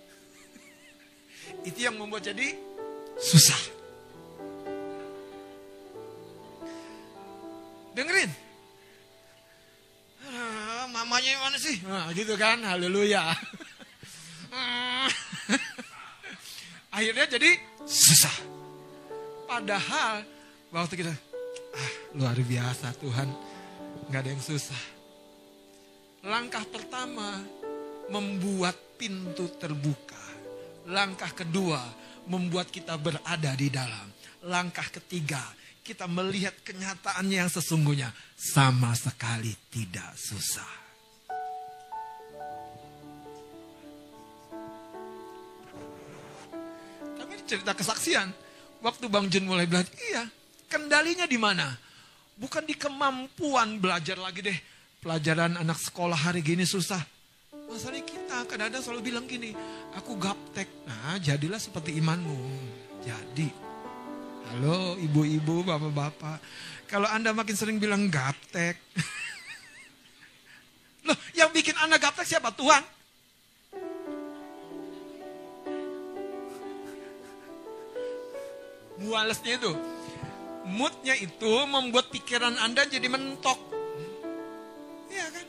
Itu 1.64 1.81
yang 1.81 1.97
membuat 1.97 2.29
jadi 2.29 2.53
susah. 3.16 3.61
Dengerin. 7.97 8.31
Ah, 10.29 10.85
mamanya 10.92 11.40
mana 11.40 11.57
sih? 11.57 11.81
Nah, 11.88 12.12
gitu 12.12 12.37
kan, 12.37 12.61
haleluya. 12.61 13.33
Akhirnya 16.94 17.26
jadi 17.26 17.50
susah. 17.83 18.37
Padahal 19.50 20.22
waktu 20.70 20.94
kita, 21.02 21.12
ah 21.74 21.92
luar 22.14 22.38
biasa 22.38 22.94
Tuhan, 23.02 23.28
nggak 24.09 24.20
ada 24.22 24.30
yang 24.30 24.42
susah. 24.42 24.83
Langkah 26.24 26.64
pertama 26.70 27.42
membuat 28.09 28.78
pintu 28.96 29.50
terbuka 29.59 30.24
Langkah 30.85 31.33
kedua, 31.33 31.80
membuat 32.28 32.68
kita 32.68 33.00
berada 33.00 33.57
di 33.57 33.72
dalam. 33.72 34.12
Langkah 34.44 34.85
ketiga, 34.92 35.40
kita 35.80 36.04
melihat 36.04 36.52
kenyataannya 36.61 37.40
yang 37.40 37.48
sesungguhnya 37.48 38.12
sama 38.37 38.92
sekali 38.92 39.57
tidak 39.72 40.12
susah. 40.12 40.84
Cerita 47.54 47.70
kesaksian, 47.70 48.34
waktu 48.82 49.06
Bang 49.06 49.30
Jun 49.30 49.46
mulai 49.46 49.70
belajar, 49.70 49.94
iya, 50.10 50.26
kendalinya 50.66 51.22
di 51.22 51.38
mana? 51.38 51.70
Bukan 52.34 52.66
di 52.66 52.74
kemampuan 52.74 53.78
belajar 53.78 54.18
lagi 54.18 54.42
deh. 54.42 54.58
Pelajaran 54.98 55.54
anak 55.54 55.78
sekolah 55.78 56.18
hari 56.18 56.42
gini 56.42 56.66
susah. 56.66 56.98
Masalahnya 57.70 58.02
kita 58.02 58.36
kadang-kadang 58.50 58.82
selalu 58.82 59.14
bilang 59.14 59.24
gini, 59.30 59.54
aku 59.94 60.18
gaptek. 60.18 60.66
Nah 60.88 61.14
jadilah 61.22 61.62
seperti 61.62 61.94
imanmu. 61.94 62.34
Jadi, 63.06 63.46
halo 64.50 64.98
ibu-ibu, 64.98 65.62
bapak-bapak. 65.62 66.42
Kalau 66.90 67.06
anda 67.06 67.30
makin 67.30 67.54
sering 67.54 67.78
bilang 67.78 68.10
gaptek. 68.10 68.82
Loh 71.06 71.18
yang 71.38 71.54
bikin 71.54 71.78
anda 71.78 72.02
gaptek 72.02 72.26
siapa? 72.26 72.50
Tuhan. 72.50 72.82
Mualesnya 79.02 79.59
itu. 79.59 79.74
Moodnya 80.64 81.12
itu 81.18 81.52
membuat 81.68 82.09
pikiran 82.09 82.57
anda 82.57 82.88
jadi 82.88 83.04
mentok. 83.11 83.59
Iya 85.12 85.28
kan? 85.28 85.46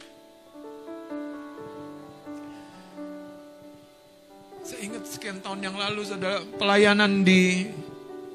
Saya 4.66 4.82
ingat 4.82 5.06
sekian 5.08 5.40
tahun 5.46 5.62
yang 5.62 5.78
lalu 5.78 6.02
ada 6.10 6.42
pelayanan 6.58 7.22
di 7.22 7.70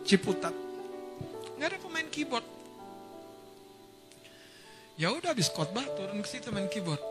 Ciputat. 0.07 0.55
Nggak 1.61 1.77
ada 1.77 1.79
pemain 1.83 2.09
keyboard. 2.09 2.47
Ya 4.97 5.13
udah 5.13 5.33
habis 5.33 5.53
khotbah 5.53 5.85
turun 5.97 6.23
ke 6.25 6.29
situ 6.29 6.49
main 6.49 6.69
keyboard. 6.73 7.01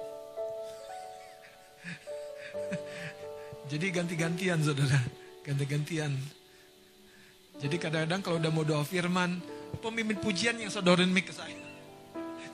Jadi 3.71 3.85
ganti-gantian 3.93 4.65
saudara, 4.65 4.97
ganti-gantian. 5.45 6.38
Jadi 7.59 7.75
kadang-kadang 7.75 8.21
kalau 8.23 8.37
udah 8.39 8.51
mau 8.55 8.63
doa 8.63 8.87
firman, 8.87 9.43
pemimpin 9.83 10.15
pujian 10.23 10.55
yang 10.55 10.71
sodorin 10.71 11.11
mic 11.11 11.27
ke 11.27 11.35
saya. 11.35 11.59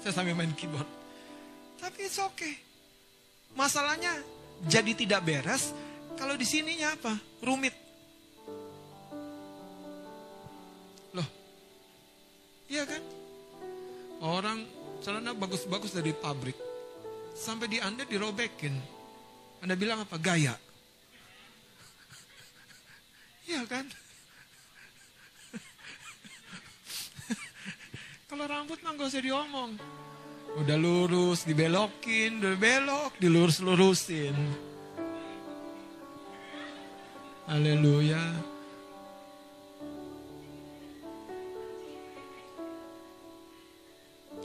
Saya 0.01 0.21
sambil 0.21 0.33
main 0.33 0.53
keyboard. 0.57 0.89
Tapi 1.77 2.09
it's 2.09 2.17
okay. 2.17 2.57
Masalahnya 3.53 4.11
jadi 4.65 4.97
tidak 4.97 5.21
beres 5.21 5.73
kalau 6.17 6.33
di 6.33 6.45
sininya 6.45 6.97
apa? 6.97 7.13
Rumit. 7.45 7.75
Loh. 11.13 11.29
Iya 12.65 12.83
kan? 12.89 13.01
Orang 14.25 14.65
celana 15.05 15.37
bagus-bagus 15.37 15.93
dari 15.93 16.17
pabrik. 16.17 16.57
Sampai 17.37 17.69
di 17.69 17.77
Anda 17.77 18.09
dirobekin. 18.09 18.73
Anda 19.61 19.77
bilang 19.77 20.01
apa? 20.01 20.17
Gaya. 20.17 20.57
Iya 23.45 23.61
kan? 23.69 23.85
Kalau 28.36 28.52
rambut 28.52 28.76
mah 28.84 28.91
gak 29.00 29.08
usah 29.15 29.24
diomong. 29.24 29.80
Udah 30.60 30.76
lurus, 30.76 31.48
dibelokin, 31.48 32.43
udah 32.43 32.60
belok, 32.60 33.15
dilurus-lurusin. 33.15 34.36
Haleluya. 37.48 38.19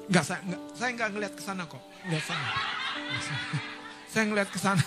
Enggak, 0.06 0.22
saya 0.22 0.38
enggak, 0.46 0.62
saya 0.78 0.90
enggak 0.94 1.10
ngeliat 1.10 1.34
ke 1.34 1.42
sana 1.42 1.66
kok. 1.66 1.82
Enggak 2.06 2.22
sana. 2.30 2.46
Saya 4.14 4.30
ngeliat 4.30 4.54
ke 4.54 4.58
sana. 4.62 4.86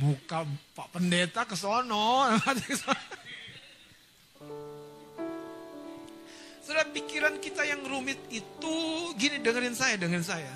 Muka 0.00 0.48
Pak 0.72 0.88
Pendeta 0.88 1.44
ke 1.44 1.52
sono. 1.52 2.32
Sudah 6.70 6.86
pikiran 6.86 7.42
kita 7.42 7.66
yang 7.66 7.82
rumit 7.82 8.30
itu, 8.30 8.76
gini 9.18 9.42
dengerin 9.42 9.74
saya, 9.74 9.98
dengerin 9.98 10.22
saya. 10.22 10.54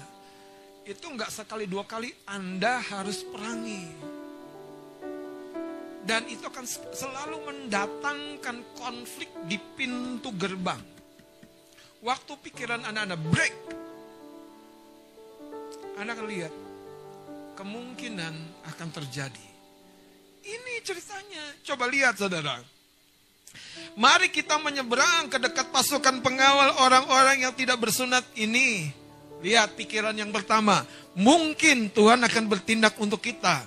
Itu 0.87 1.11
nggak 1.11 1.27
sekali 1.27 1.67
dua 1.67 1.83
kali 1.83 2.07
Anda 2.31 2.79
harus 2.79 3.27
perangi. 3.27 3.91
Dan 6.07 6.31
itu 6.31 6.47
akan 6.47 6.63
selalu 6.95 7.37
mendatangkan 7.51 8.63
konflik 8.79 9.27
di 9.51 9.59
pintu 9.75 10.31
gerbang. 10.39 10.79
Waktu 11.99 12.33
pikiran 12.47 12.87
Anda, 12.87 13.11
Anda 13.11 13.19
break. 13.19 13.55
Anda 15.99 16.15
lihat, 16.15 16.55
kemungkinan 17.59 18.63
akan 18.71 18.89
terjadi. 19.03 19.47
Ini 20.47 20.79
ceritanya. 20.87 21.59
Coba 21.67 21.91
lihat 21.91 22.15
saudara. 22.23 22.74
Mari 23.95 24.31
kita 24.31 24.59
menyeberang 24.59 25.31
ke 25.31 25.39
dekat 25.39 25.71
pasukan 25.71 26.19
pengawal 26.19 26.75
orang-orang 26.83 27.47
yang 27.47 27.55
tidak 27.55 27.79
bersunat 27.79 28.27
ini. 28.35 28.91
Lihat 29.45 29.79
pikiran 29.79 30.17
yang 30.17 30.35
pertama. 30.35 30.83
Mungkin 31.15 31.95
Tuhan 31.95 32.19
akan 32.27 32.45
bertindak 32.51 32.99
untuk 32.99 33.23
kita. 33.23 33.63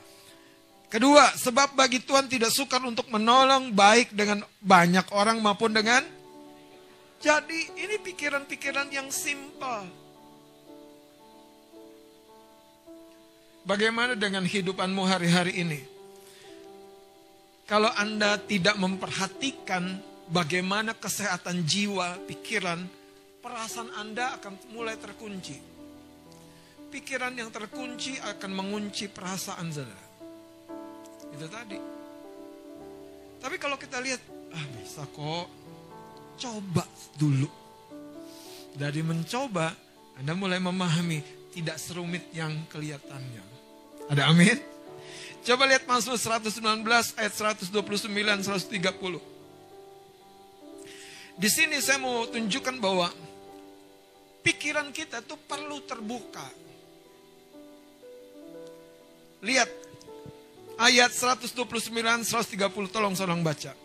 Kedua, 0.88 1.32
sebab 1.36 1.76
bagi 1.76 2.00
Tuhan 2.00 2.32
tidak 2.32 2.52
sukar 2.52 2.80
untuk 2.84 3.12
menolong 3.12 3.76
baik 3.76 4.15
dengan 4.15 4.43
banyak 4.63 5.04
orang 5.12 5.39
maupun 5.43 5.76
dengan 5.76 6.00
jadi 7.17 7.60
ini 7.76 7.97
pikiran-pikiran 7.97 8.93
yang 8.93 9.10
simpel. 9.10 9.89
Bagaimana 13.67 14.15
dengan 14.15 14.47
hidupanmu 14.47 15.04
hari-hari 15.04 15.60
ini? 15.60 15.96
Kalau 17.67 17.91
Anda 17.99 18.39
tidak 18.39 18.80
memperhatikan 18.80 19.99
bagaimana 20.32 20.95
kesehatan 20.95 21.67
jiwa, 21.67 22.15
pikiran, 22.23 22.80
perasaan 23.43 23.91
Anda 23.91 24.39
akan 24.39 24.71
mulai 24.71 24.95
terkunci. 24.95 25.60
Pikiran 26.88 27.36
yang 27.36 27.51
terkunci 27.51 28.15
akan 28.23 28.51
mengunci 28.56 29.12
perasaan 29.12 29.67
saudara. 29.67 30.08
Itu 31.36 31.47
tadi. 31.51 31.75
Tapi 33.43 33.56
kalau 33.60 33.75
kita 33.75 33.99
lihat, 33.99 34.23
ah 34.56 34.65
bisa 34.80 35.03
kok, 35.12 35.51
coba 36.39 36.88
dulu. 37.19 37.51
Dari 38.80 39.03
mencoba, 39.03 39.75
Anda 40.15 40.32
mulai 40.39 40.63
memahami 40.63 41.51
tidak 41.51 41.75
serumit 41.84 42.32
yang 42.32 42.63
kelihatannya. 42.71 43.43
Ada 44.08 44.32
amin? 44.32 44.77
Coba 45.45 45.63
lihat 45.69 45.84
Mazmur 45.89 46.17
119 46.17 46.62
ayat 47.17 47.34
129 47.34 47.73
130. 47.73 49.38
Di 51.38 51.50
sini 51.54 51.78
saya 51.78 52.02
mau 52.02 52.26
tunjukkan 52.26 52.82
bahwa 52.82 53.13
pikiran 54.41 54.89
kita 54.89 55.21
tuh 55.21 55.38
perlu 55.38 55.84
terbuka. 55.86 56.47
Lihat 59.45 59.69
ayat 60.82 61.13
129 61.13 61.62
130 62.26 62.89
tolong 62.89 63.13
seorang 63.13 63.45
baca. 63.45 63.78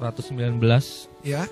119 0.00 0.32
Ya. 1.24 1.44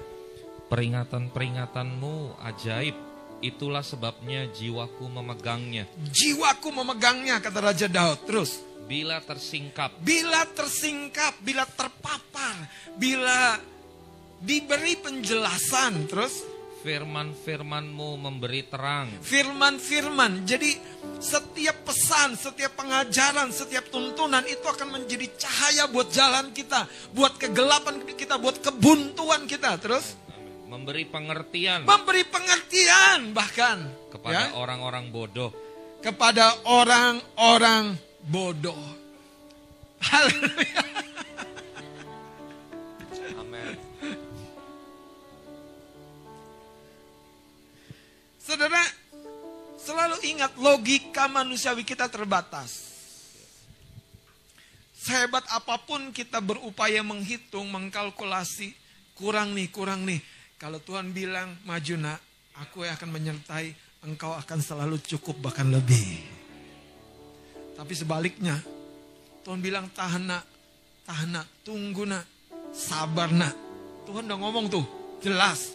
Peringatan-peringatanmu 0.65 2.41
ajaib 2.41 2.97
Itulah 3.45 3.85
sebabnya 3.85 4.49
jiwaku 4.49 5.05
memegangnya 5.05 5.85
Jiwaku 6.09 6.73
memegangnya 6.73 7.45
kata 7.45 7.61
Raja 7.61 7.89
Daud. 7.93 8.25
Terus 8.25 8.65
Bila 8.89 9.21
tersingkap 9.21 9.97
bila 10.01 10.45
tersingkap, 10.53 11.41
bila 11.41 11.65
terpapar, 11.69 12.69
bila 13.01 13.57
diberi 14.45 14.97
penjelasan, 15.01 16.05
terus 16.05 16.55
Firman-firmanmu 16.85 18.21
memberi 18.21 18.69
terang 18.69 19.09
firman-firman. 19.25 20.45
Jadi 20.45 20.77
setiap 21.17 21.89
pesan, 21.89 22.37
setiap 22.37 22.77
pengajaran, 22.77 23.49
setiap 23.49 23.89
tuntunan 23.89 24.45
itu 24.45 24.69
akan 24.69 24.93
menjadi 25.01 25.33
cahaya 25.33 25.89
buat 25.89 26.13
jalan 26.13 26.53
kita, 26.53 26.85
buat 27.17 27.41
kegelapan 27.41 28.05
kita, 28.05 28.37
buat 28.37 28.61
kebuntuan 28.61 29.49
kita. 29.49 29.81
Terus 29.81 30.13
Memberi 30.75 31.07
pengertian 31.07 31.87
memberi 31.87 32.27
pengertian 32.27 33.31
bahkan 33.31 33.87
kepada 34.11 34.51
ya, 34.51 34.59
orang-orang 34.59 35.15
bodoh 35.15 35.55
kepada 36.03 36.51
orang-orang 36.67 37.95
bodoh. 38.27 38.77
Haleluya. 40.03 40.83
Amin 43.39 43.79
Saudara, 48.37 48.83
Selalu 49.85 50.17
ingat 50.33 50.57
logika 50.57 51.29
manusiawi 51.29 51.85
kita 51.85 52.09
terbatas. 52.09 52.89
Sehebat 54.97 55.45
apa 55.53 55.77
pun 55.85 56.09
kita 56.09 56.41
berupaya 56.41 57.05
menghitung, 57.05 57.69
mengkalkulasi, 57.69 58.73
kurang 59.13 59.53
nih, 59.53 59.69
kurang 59.69 60.09
nih. 60.09 60.25
Kalau 60.55 60.79
Tuhan 60.79 61.11
bilang, 61.11 61.59
maju 61.67 61.95
nak, 61.99 62.19
aku 62.63 62.87
yang 62.87 62.95
akan 62.95 63.11
menyertai, 63.11 63.75
engkau 64.07 64.31
akan 64.39 64.59
selalu 64.63 65.03
cukup 65.03 65.35
bahkan 65.43 65.67
lebih. 65.67 66.23
Tapi 67.75 67.93
sebaliknya, 67.99 68.63
Tuhan 69.43 69.59
bilang 69.59 69.91
tahan 69.91 70.31
nak, 70.31 70.47
tahan 71.03 71.35
nak, 71.35 71.47
tunggu 71.67 72.07
nak, 72.07 72.23
sabar 72.71 73.35
nak. 73.35 73.55
Tuhan 74.07 74.31
udah 74.31 74.39
ngomong 74.39 74.71
tuh, 74.71 74.87
jelas. 75.19 75.75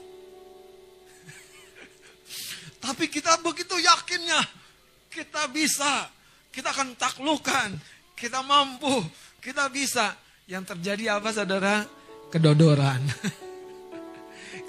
Tapi 2.84 3.12
kita 3.12 3.36
begitu 3.44 3.76
yakinnya, 3.76 4.40
kita 5.12 5.52
bisa, 5.52 6.08
kita 6.56 6.72
akan 6.72 6.96
taklukan, 6.96 7.76
kita 8.16 8.40
mampu, 8.48 9.04
kita 9.44 9.68
bisa. 9.68 10.16
Yang 10.50 10.74
terjadi 10.74 11.20
apa 11.20 11.30
saudara? 11.30 11.86
Kedodoran. 12.34 13.06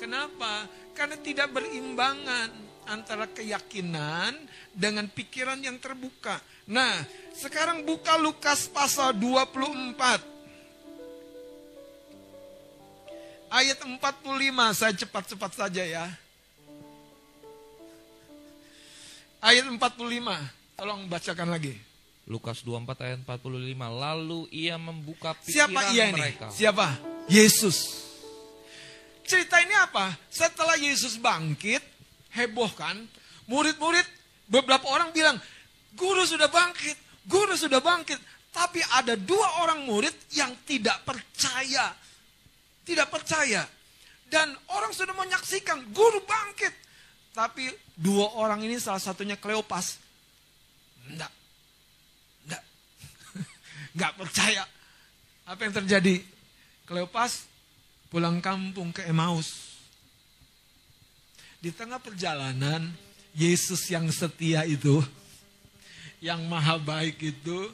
Kenapa? 0.00 0.64
Karena 0.96 1.20
tidak 1.20 1.52
berimbangan 1.52 2.48
antara 2.88 3.28
keyakinan 3.28 4.32
dengan 4.72 5.04
pikiran 5.12 5.60
yang 5.60 5.76
terbuka. 5.76 6.40
Nah, 6.64 7.04
sekarang 7.36 7.84
buka 7.84 8.16
Lukas 8.16 8.64
pasal 8.72 9.12
24. 9.12 10.24
Ayat 13.50 13.76
45, 13.82 14.72
saya 14.72 14.94
cepat-cepat 14.96 15.52
saja 15.52 15.82
ya. 15.84 16.06
Ayat 19.44 19.68
45, 19.68 19.76
tolong 20.80 21.04
bacakan 21.12 21.52
lagi. 21.52 21.76
Lukas 22.30 22.62
24 22.62 23.04
ayat 23.04 23.20
45. 23.26 23.90
Lalu 23.90 24.46
ia 24.54 24.78
membuka 24.78 25.34
pikiran 25.44 25.66
Siapa 25.66 25.80
ia 25.92 26.08
ini? 26.08 26.14
mereka. 26.14 26.46
Siapa? 26.54 26.94
Yesus. 27.26 28.09
Cerita 29.26 29.60
ini 29.62 29.74
apa? 29.76 30.14
Setelah 30.30 30.78
Yesus 30.78 31.18
bangkit, 31.20 31.82
heboh 32.34 32.70
kan? 32.74 32.96
Murid-murid, 33.50 34.06
beberapa 34.46 34.86
orang 34.90 35.10
bilang, 35.10 35.38
guru 35.94 36.22
sudah 36.22 36.46
bangkit, 36.46 36.96
guru 37.26 37.54
sudah 37.58 37.82
bangkit. 37.82 38.18
Tapi 38.50 38.82
ada 38.82 39.14
dua 39.14 39.62
orang 39.62 39.86
murid 39.86 40.14
yang 40.34 40.50
tidak 40.66 41.06
percaya. 41.06 41.94
Tidak 42.82 43.06
percaya. 43.06 43.62
Dan 44.26 44.54
orang 44.74 44.90
sudah 44.94 45.14
menyaksikan, 45.14 45.90
guru 45.90 46.22
bangkit. 46.26 46.74
Tapi 47.30 47.70
dua 47.94 48.34
orang 48.38 48.62
ini 48.66 48.78
salah 48.82 49.02
satunya 49.02 49.38
Kleopas. 49.38 49.98
Enggak. 51.06 51.30
Enggak. 52.46 52.62
Enggak 53.94 54.12
percaya. 54.18 54.62
Apa 55.46 55.60
yang 55.66 55.74
terjadi? 55.82 56.22
Kleopas 56.86 57.49
pulang 58.10 58.42
kampung 58.42 58.90
ke 58.90 59.06
Emmaus. 59.06 59.78
Di 61.62 61.70
tengah 61.70 62.02
perjalanan, 62.02 62.90
Yesus 63.32 63.86
yang 63.88 64.10
setia 64.10 64.66
itu, 64.66 64.98
yang 66.18 66.42
maha 66.50 66.76
baik 66.76 67.22
itu, 67.22 67.70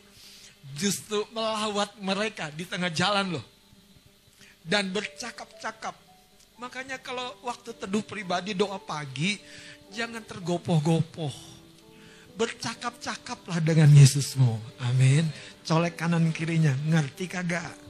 justru 0.77 1.25
melawat 1.33 1.97
mereka 1.99 2.53
di 2.53 2.69
tengah 2.69 2.93
jalan 2.93 3.41
loh. 3.41 3.47
Dan 4.67 4.93
bercakap-cakap. 4.93 5.95
Makanya 6.59 6.99
kalau 7.01 7.31
waktu 7.47 7.73
teduh 7.79 8.03
pribadi 8.03 8.53
doa 8.53 8.77
pagi, 8.83 9.39
jangan 9.95 10.21
tergopoh-gopoh. 10.27 11.33
Bercakap-cakaplah 12.37 13.63
dengan 13.63 13.89
Yesusmu. 13.95 14.61
Amin. 14.83 15.25
Colek 15.65 15.97
kanan 15.97 16.35
kirinya, 16.35 16.75
ngerti 16.91 17.31
kagak? 17.31 17.87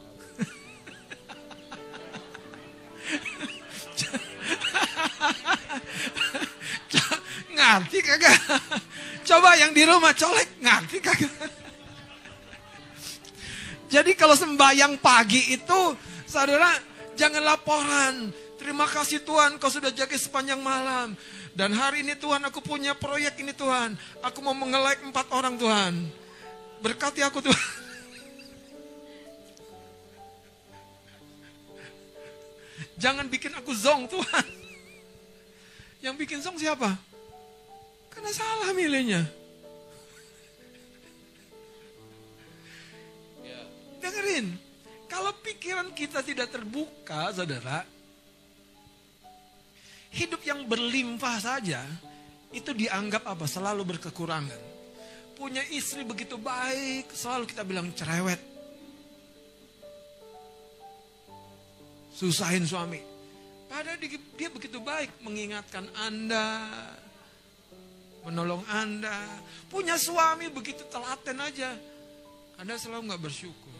Ngerti 7.66 7.98
kagak? 8.02 8.38
Coba 9.26 9.58
yang 9.58 9.74
di 9.74 9.82
rumah 9.82 10.14
colek, 10.14 10.48
ngerti 10.62 10.98
kagak? 11.02 11.50
Jadi 13.86 14.12
kalau 14.18 14.34
sembahyang 14.34 14.98
pagi 14.98 15.54
itu, 15.54 15.80
saudara 16.26 16.74
jangan 17.18 17.42
laporan. 17.42 18.30
Terima 18.58 18.86
kasih 18.90 19.22
Tuhan 19.22 19.62
kau 19.62 19.70
sudah 19.70 19.94
jaga 19.94 20.18
sepanjang 20.18 20.58
malam. 20.58 21.14
Dan 21.56 21.72
hari 21.72 22.02
ini 22.02 22.18
Tuhan 22.18 22.42
aku 22.44 22.60
punya 22.60 22.92
proyek 22.98 23.38
ini 23.40 23.54
Tuhan. 23.54 23.94
Aku 24.26 24.42
mau 24.42 24.52
mengelek 24.52 25.06
empat 25.06 25.30
orang 25.30 25.54
Tuhan. 25.56 25.94
Berkati 26.82 27.22
aku 27.22 27.40
Tuhan. 27.46 27.68
Jangan 32.96 33.28
bikin 33.28 33.52
aku 33.54 33.72
zong 33.76 34.08
Tuhan. 34.08 34.44
Yang 36.04 36.14
bikin 36.26 36.38
zong 36.42 36.58
siapa? 36.60 36.96
Karena 38.16 38.32
salah 38.32 38.72
milihnya. 38.72 39.22
Dengerin, 44.00 44.56
kalau 45.04 45.36
pikiran 45.44 45.92
kita 45.92 46.24
tidak 46.24 46.48
terbuka, 46.48 47.28
saudara, 47.36 47.84
hidup 50.16 50.40
yang 50.48 50.64
berlimpah 50.64 51.36
saja, 51.36 51.84
itu 52.56 52.72
dianggap 52.72 53.28
apa? 53.28 53.44
Selalu 53.44 53.84
berkekurangan. 53.96 54.62
Punya 55.36 55.60
istri 55.68 56.00
begitu 56.00 56.40
baik, 56.40 57.12
selalu 57.12 57.44
kita 57.52 57.60
bilang 57.68 57.92
cerewet. 57.92 58.40
Susahin 62.16 62.64
suami. 62.64 63.04
Padahal 63.68 64.00
dia, 64.00 64.16
dia 64.16 64.48
begitu 64.48 64.80
baik 64.80 65.20
mengingatkan 65.20 65.84
Anda, 66.00 66.64
menolong 68.26 68.66
Anda. 68.66 69.14
Punya 69.70 69.94
suami 69.94 70.50
begitu 70.50 70.82
telaten 70.90 71.38
aja. 71.38 71.70
Anda 72.58 72.74
selalu 72.74 73.14
nggak 73.14 73.22
bersyukur. 73.22 73.74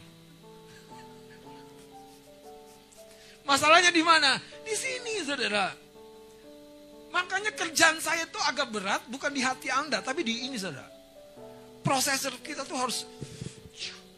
Masalahnya 3.47 3.95
di 3.95 4.03
mana? 4.03 4.39
Di 4.67 4.75
sini, 4.75 5.23
saudara. 5.23 5.71
Makanya 7.15 7.55
kerjaan 7.55 8.03
saya 8.03 8.27
itu 8.27 8.39
agak 8.43 8.75
berat, 8.75 9.03
bukan 9.07 9.31
di 9.31 9.39
hati 9.39 9.71
Anda, 9.71 10.03
tapi 10.03 10.27
di 10.27 10.51
ini, 10.51 10.59
saudara. 10.59 10.91
Prosesor 11.87 12.35
kita 12.43 12.67
tuh 12.67 12.75
harus 12.75 13.07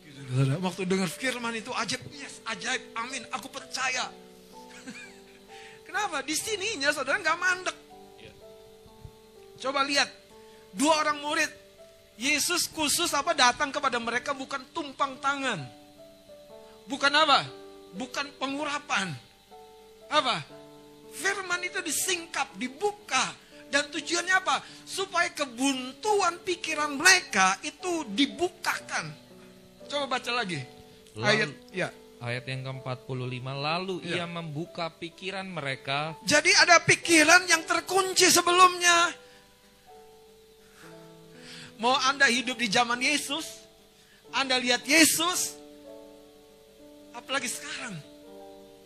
gitu, 0.00 0.20
saudara. 0.32 0.56
Waktu 0.64 0.88
dengar 0.88 1.12
firman 1.12 1.52
itu 1.60 1.68
ajaib, 1.76 2.00
yes, 2.16 2.40
ajaib, 2.48 2.80
amin, 2.96 3.28
aku 3.28 3.52
percaya. 3.52 4.08
Kenapa? 5.86 6.24
Di 6.24 6.32
sininya 6.32 6.88
saudara 6.88 7.20
nggak 7.20 7.38
mandek. 7.38 7.76
Coba 9.58 9.82
lihat, 9.82 10.06
dua 10.70 11.02
orang 11.02 11.18
murid, 11.18 11.50
Yesus 12.14 12.66
khusus 12.66 13.10
apa 13.10 13.34
datang 13.34 13.70
kepada 13.70 13.98
mereka 13.98 14.34
bukan 14.34 14.62
tumpang 14.70 15.18
tangan. 15.18 15.62
Bukan 16.86 17.12
apa? 17.12 17.46
Bukan 17.94 18.26
pengurapan. 18.38 19.14
Apa? 20.08 20.42
Firman 21.14 21.62
itu 21.62 21.78
disingkap, 21.78 22.54
dibuka. 22.56 23.34
Dan 23.68 23.92
tujuannya 23.92 24.34
apa? 24.34 24.64
Supaya 24.82 25.28
kebuntuan 25.30 26.40
pikiran 26.40 26.96
mereka 26.96 27.60
itu 27.60 28.02
dibukakan. 28.08 29.12
Coba 29.86 30.18
baca 30.18 30.32
lagi. 30.32 30.58
Lalu- 31.12 31.28
Ayat 31.28 31.50
ya. 31.70 31.88
Ayat 32.18 32.44
yang 32.50 32.66
ke-45. 32.66 33.46
Lalu 33.46 33.94
Ya. 34.02 34.22
ia 34.22 34.26
membuka 34.26 34.90
pikiran 34.90 35.46
mereka 35.46 36.18
Jadi 36.26 36.50
ada 36.50 36.82
pikiran 36.82 37.46
yang 37.46 37.62
terkunci 37.62 38.26
sebelumnya. 38.26 39.12
Mau 41.78 41.94
Anda 41.94 42.26
hidup 42.26 42.58
di 42.58 42.66
zaman 42.66 42.98
Yesus, 42.98 43.62
Anda 44.34 44.58
lihat 44.58 44.82
Yesus, 44.82 45.54
apalagi 47.14 47.46
sekarang. 47.46 47.94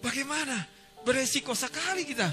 Bagaimana? 0.04 0.68
Beresiko 1.00 1.56
sekali 1.56 2.04
kita. 2.04 2.28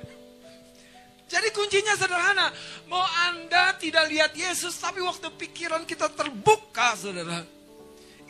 Jadi 1.32 1.48
kuncinya 1.52 1.92
sederhana. 1.92 2.48
Mau 2.88 3.04
Anda 3.28 3.76
tidak 3.76 4.08
lihat 4.08 4.32
Yesus, 4.32 4.80
tapi 4.80 5.04
waktu 5.04 5.28
pikiran 5.36 5.84
kita 5.84 6.08
terbuka, 6.16 6.96
saudara. 6.96 7.44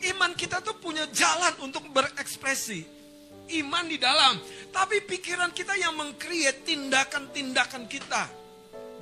Iman 0.05 0.35
kita 0.35 0.61
tuh 0.61 0.77
punya 0.83 1.07
jalan 1.15 1.55
untuk 1.63 1.87
berekspresi. 1.95 2.83
Iman 3.55 3.87
di 3.87 4.03
dalam. 4.03 4.41
Tapi 4.75 5.05
pikiran 5.07 5.55
kita 5.55 5.79
yang 5.79 5.95
mengkreat 5.95 6.67
tindakan-tindakan 6.67 7.87
kita. 7.87 8.44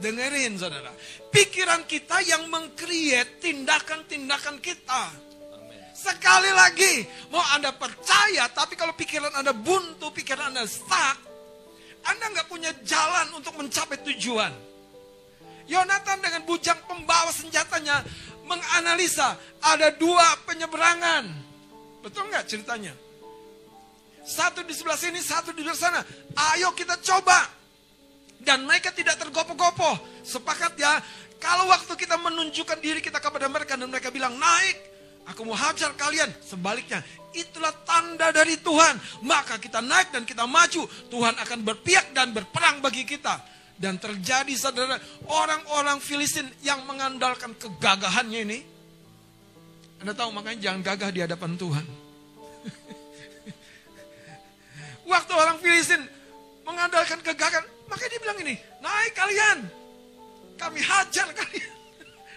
Dengerin 0.02 0.58
saudara. 0.58 0.90
Pikiran 1.30 1.86
kita 1.86 2.18
yang 2.26 2.50
mengkreat 2.50 3.38
tindakan-tindakan 3.38 4.58
kita. 4.58 5.14
Sekali 5.94 6.50
lagi, 6.50 7.06
mau 7.30 7.38
Anda 7.54 7.70
percaya, 7.70 8.50
tapi 8.50 8.74
kalau 8.74 8.90
pikiran 8.98 9.30
Anda 9.38 9.54
buntu, 9.54 10.10
pikiran 10.10 10.50
Anda 10.50 10.66
stuck, 10.66 11.14
Anda 12.02 12.34
nggak 12.34 12.50
punya 12.50 12.74
jalan 12.82 13.30
untuk 13.38 13.54
mencapai 13.54 14.02
tujuan. 14.10 14.50
Yonatan 15.70 16.18
dengan 16.18 16.42
bujang 16.42 16.82
pembawa 16.90 17.30
senjatanya 17.30 18.02
menganalisa 18.42 19.38
ada 19.62 19.94
dua 19.94 20.34
penyeberangan. 20.42 21.30
Betul 22.02 22.26
nggak 22.34 22.50
ceritanya? 22.50 22.98
Satu 24.26 24.66
di 24.66 24.74
sebelah 24.74 24.98
sini, 24.98 25.22
satu 25.22 25.54
di 25.54 25.62
sebelah 25.62 25.78
sana. 25.78 26.00
Ayo 26.50 26.74
kita 26.74 26.98
coba. 26.98 27.61
Dan 28.42 28.66
mereka 28.66 28.90
tidak 28.90 29.22
tergopoh-gopoh. 29.22 30.02
Sepakat 30.26 30.74
ya, 30.74 30.98
kalau 31.42 31.66
waktu 31.70 31.92
kita 31.98 32.14
menunjukkan 32.18 32.78
diri 32.78 33.02
kita 33.02 33.18
kepada 33.18 33.50
mereka 33.50 33.74
dan 33.74 33.90
mereka 33.90 34.14
bilang 34.14 34.38
naik, 34.38 34.78
aku 35.26 35.42
mau 35.42 35.58
hajar 35.58 35.90
kalian. 35.98 36.30
Sebaliknya, 36.42 37.02
itulah 37.34 37.74
tanda 37.82 38.30
dari 38.30 38.62
Tuhan. 38.62 38.94
Maka 39.26 39.58
kita 39.58 39.82
naik 39.82 40.14
dan 40.14 40.22
kita 40.22 40.46
maju. 40.46 40.86
Tuhan 41.10 41.34
akan 41.38 41.58
berpihak 41.66 42.14
dan 42.14 42.30
berperang 42.30 42.78
bagi 42.78 43.02
kita. 43.02 43.42
Dan 43.74 43.98
terjadi 43.98 44.54
saudara, 44.54 45.02
orang-orang 45.26 45.98
Filistin 45.98 46.46
yang 46.62 46.86
mengandalkan 46.86 47.58
kegagahannya 47.58 48.40
ini. 48.46 48.58
Anda 49.98 50.14
tahu 50.14 50.30
makanya 50.30 50.70
jangan 50.70 50.80
gagah 50.82 51.10
di 51.10 51.20
hadapan 51.26 51.58
Tuhan. 51.58 51.82
Waktu 55.10 55.32
orang 55.34 55.58
Filistin 55.58 56.06
mengandalkan 56.62 57.18
kegagahan, 57.26 57.66
makanya 57.92 58.10
dia 58.16 58.20
bilang 58.24 58.38
ini, 58.40 58.54
naik 58.80 59.12
kalian, 59.12 59.58
kami 60.56 60.80
hajar 60.80 61.28
kalian. 61.36 61.72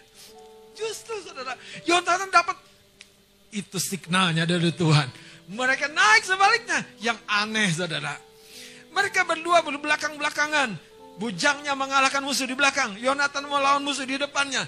Justru 0.80 1.24
saudara, 1.24 1.56
Yonatan 1.88 2.28
dapat 2.28 2.60
itu 3.56 3.80
signalnya 3.80 4.44
dari 4.44 4.76
Tuhan. 4.76 5.08
Mereka 5.48 5.88
naik 5.88 6.24
sebaliknya, 6.28 6.84
yang 7.00 7.16
aneh 7.24 7.72
saudara. 7.72 8.20
Mereka 8.92 9.24
berdua 9.24 9.64
berbelakang-belakangan. 9.64 10.76
Bujangnya 11.16 11.72
mengalahkan 11.80 12.20
musuh 12.20 12.44
di 12.44 12.56
belakang. 12.56 13.00
Yonatan 13.00 13.48
melawan 13.48 13.80
musuh 13.80 14.04
di 14.04 14.20
depannya. 14.20 14.68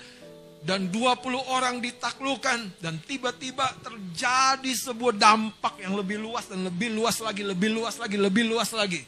Dan 0.63 0.91
20 0.91 1.36
orang 1.52 1.84
ditaklukkan. 1.84 2.80
Dan 2.80 3.04
tiba-tiba 3.04 3.67
terjadi 3.84 4.71
sebuah 4.71 5.15
dampak 5.15 5.80
yang 5.84 5.95
lebih 5.95 6.19
luas 6.19 6.47
dan 6.47 6.63
lebih 6.63 6.95
luas 6.95 7.19
lagi, 7.19 7.43
lebih 7.43 7.71
luas 7.76 7.95
lagi, 8.00 8.15
lebih 8.15 8.43
luas 8.47 8.71
lagi. 8.71 9.02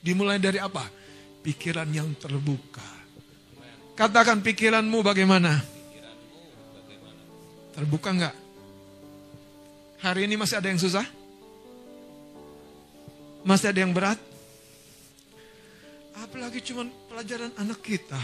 Dimulai 0.00 0.40
dari 0.40 0.58
apa? 0.58 0.99
Pikiran 1.40 1.88
yang 1.88 2.12
terbuka. 2.20 2.84
Katakan 3.96 4.40
pikiranmu 4.40 5.04
bagaimana? 5.04 5.60
Terbuka 7.76 8.12
enggak? 8.12 8.34
Hari 10.00 10.24
ini 10.24 10.40
masih 10.40 10.56
ada 10.56 10.72
yang 10.72 10.80
susah? 10.80 11.04
Masih 13.44 13.68
ada 13.72 13.80
yang 13.84 13.92
berat? 13.92 14.16
Apalagi 16.16 16.60
cuma 16.60 16.84
pelajaran 17.08 17.52
anak 17.56 17.80
kita. 17.80 18.16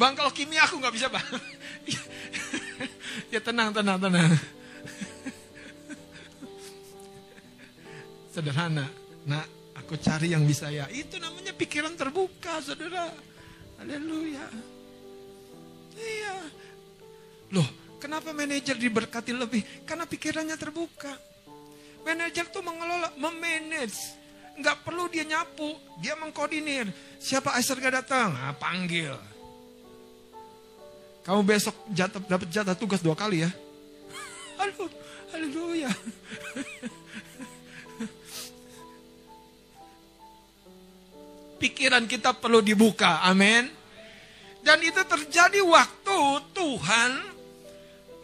bang 0.00 0.16
kalau 0.16 0.32
kimia 0.32 0.64
aku 0.64 0.80
nggak 0.80 0.94
bisa 0.96 1.08
bang. 1.08 1.24
ya 3.32 3.40
tenang, 3.40 3.72
tenang, 3.72 4.00
tenang. 4.00 4.32
Sederhana. 8.32 8.88
Nah, 9.30 9.46
aku 9.78 9.94
cari 9.94 10.34
yang 10.34 10.42
bisa 10.42 10.66
ya. 10.74 10.90
Itu 10.90 11.22
namanya 11.22 11.54
pikiran 11.54 11.94
terbuka, 11.94 12.58
saudara. 12.58 13.14
Haleluya. 13.78 14.42
Iya. 15.94 16.34
Loh, 17.54 17.68
kenapa 18.02 18.34
manajer 18.34 18.74
diberkati 18.74 19.30
lebih? 19.30 19.86
Karena 19.86 20.02
pikirannya 20.10 20.58
terbuka. 20.58 21.14
Manajer 22.02 22.50
tuh 22.50 22.66
mengelola, 22.66 23.14
memanage. 23.14 24.18
Nggak 24.58 24.82
perlu 24.82 25.06
dia 25.06 25.22
nyapu, 25.22 25.78
dia 26.02 26.18
mengkoordinir. 26.18 26.90
Siapa 27.22 27.54
Aisyah 27.54 27.78
gak 27.78 27.94
datang? 28.02 28.34
Nah, 28.34 28.50
panggil. 28.58 29.14
Kamu 31.22 31.46
besok 31.46 31.76
jatah, 31.94 32.18
dapat 32.18 32.50
jatah 32.50 32.74
tugas 32.74 32.98
dua 32.98 33.14
kali 33.14 33.46
ya. 33.46 33.50
Halo, 34.58 34.90
haleluya. 35.30 35.88
Pikiran 41.60 42.08
kita 42.08 42.32
perlu 42.32 42.64
dibuka, 42.64 43.20
amin. 43.20 43.68
Dan 44.64 44.80
itu 44.80 45.00
terjadi 45.04 45.60
waktu 45.60 46.18
Tuhan 46.56 47.10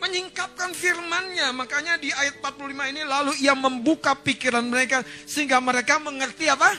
menyingkapkan 0.00 0.72
firman-Nya. 0.72 1.52
Makanya 1.52 2.00
di 2.00 2.12
ayat 2.12 2.40
45 2.40 2.92
ini 2.92 3.02
lalu 3.04 3.32
ia 3.40 3.52
membuka 3.56 4.16
pikiran 4.16 4.64
mereka 4.64 5.04
sehingga 5.24 5.60
mereka 5.60 6.00
mengerti 6.00 6.48
apa? 6.48 6.72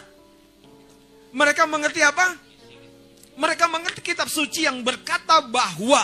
Mereka 1.33 1.63
mengerti 1.69 2.01
apa? 2.01 2.33
Mereka 3.37 3.69
mengerti 3.69 4.01
kitab 4.01 4.29
suci 4.29 4.65
yang 4.65 4.81
berkata 4.81 5.45
bahwa 5.45 6.01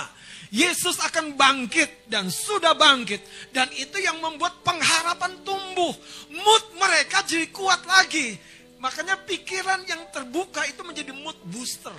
Yesus 0.53 1.01
akan 1.01 1.33
bangkit 1.33 2.05
dan 2.05 2.29
sudah 2.29 2.77
bangkit. 2.77 3.25
Dan 3.49 3.73
itu 3.73 3.97
yang 3.97 4.21
membuat 4.21 4.61
pengharapan 4.61 5.33
tumbuh. 5.41 5.93
Mood 6.29 6.63
mereka 6.77 7.25
jadi 7.25 7.49
kuat 7.49 7.81
lagi. 7.89 8.37
Makanya 8.83 9.15
pikiran 9.23 9.87
yang 9.87 10.03
terbuka 10.11 10.67
itu 10.67 10.83
menjadi 10.83 11.15
mood 11.15 11.39
booster. 11.47 11.95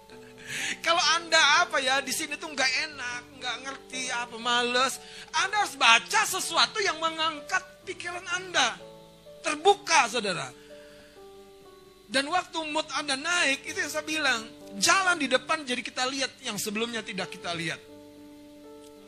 Kalau 0.84 1.04
Anda 1.20 1.68
apa 1.68 1.84
ya 1.84 2.00
di 2.00 2.16
sini 2.16 2.40
tuh 2.40 2.48
nggak 2.48 2.72
enak, 2.88 3.22
nggak 3.36 3.56
ngerti 3.68 4.08
apa 4.08 4.40
males, 4.40 4.96
Anda 5.36 5.68
harus 5.68 5.76
baca 5.76 6.20
sesuatu 6.24 6.80
yang 6.80 6.96
mengangkat 6.96 7.60
pikiran 7.84 8.24
Anda. 8.40 8.80
Terbuka, 9.44 10.08
saudara. 10.08 10.48
Dan 12.08 12.24
waktu 12.32 12.56
mood 12.72 12.88
Anda 12.96 13.20
naik, 13.20 13.68
itu 13.68 13.76
yang 13.76 13.92
saya 13.92 14.08
bilang, 14.08 14.48
jalan 14.80 15.20
di 15.20 15.28
depan 15.28 15.60
jadi 15.60 15.84
kita 15.84 16.08
lihat 16.08 16.32
yang 16.40 16.56
sebelumnya 16.56 17.04
tidak 17.04 17.28
kita 17.36 17.52
lihat. 17.52 17.84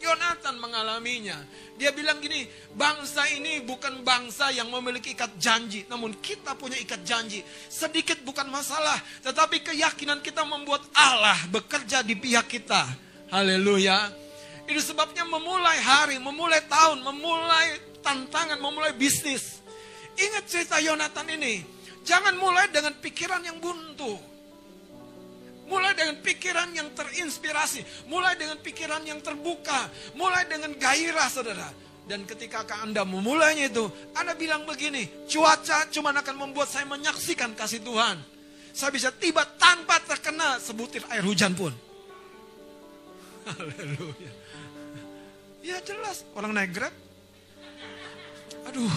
Yonatan 0.00 0.56
mengalaminya. 0.56 1.36
Dia 1.76 1.92
bilang 1.92 2.18
gini, 2.24 2.48
bangsa 2.72 3.28
ini 3.36 3.60
bukan 3.60 4.00
bangsa 4.00 4.48
yang 4.48 4.72
memiliki 4.72 5.12
ikat 5.12 5.36
janji, 5.36 5.84
namun 5.92 6.16
kita 6.24 6.56
punya 6.56 6.80
ikat 6.80 7.04
janji. 7.04 7.44
Sedikit 7.68 8.16
bukan 8.24 8.48
masalah, 8.48 8.96
tetapi 9.20 9.60
keyakinan 9.60 10.24
kita 10.24 10.40
membuat 10.48 10.88
Allah 10.96 11.36
bekerja 11.52 12.00
di 12.00 12.16
pihak 12.16 12.48
kita. 12.48 12.80
Haleluya. 13.28 14.08
Itu 14.64 14.80
sebabnya 14.80 15.28
memulai 15.28 15.76
hari, 15.84 16.16
memulai 16.16 16.64
tahun, 16.64 17.04
memulai 17.04 18.00
tantangan, 18.00 18.56
memulai 18.56 18.96
bisnis. 18.96 19.60
Ingat 20.16 20.44
cerita 20.48 20.80
Yonatan 20.80 21.28
ini. 21.36 21.60
Jangan 22.04 22.40
mulai 22.40 22.72
dengan 22.72 22.96
pikiran 22.96 23.44
yang 23.44 23.60
buntu. 23.60 24.29
Mulai 25.70 25.94
dengan 25.94 26.18
pikiran 26.18 26.74
yang 26.74 26.90
terinspirasi. 26.90 28.10
Mulai 28.10 28.34
dengan 28.34 28.58
pikiran 28.58 29.06
yang 29.06 29.22
terbuka. 29.22 29.86
Mulai 30.18 30.50
dengan 30.50 30.74
gairah 30.74 31.30
saudara. 31.30 31.70
Dan 32.10 32.26
ketika 32.26 32.66
Anda 32.82 33.06
memulainya 33.06 33.70
itu, 33.70 33.86
Anda 34.18 34.34
bilang 34.34 34.66
begini, 34.66 35.30
cuaca 35.30 35.86
cuma 35.94 36.10
akan 36.10 36.36
membuat 36.42 36.66
saya 36.66 36.82
menyaksikan 36.90 37.54
kasih 37.54 37.86
Tuhan. 37.86 38.18
Saya 38.74 38.90
bisa 38.90 39.14
tiba 39.14 39.46
tanpa 39.46 40.02
terkena 40.02 40.58
sebutir 40.58 41.06
air 41.06 41.22
hujan 41.22 41.54
pun. 41.54 41.70
Haleluya. 43.46 44.32
Ya 45.62 45.78
jelas, 45.86 46.26
orang 46.34 46.50
naik 46.50 46.74
grab. 46.74 46.94
Aduh, 48.66 48.90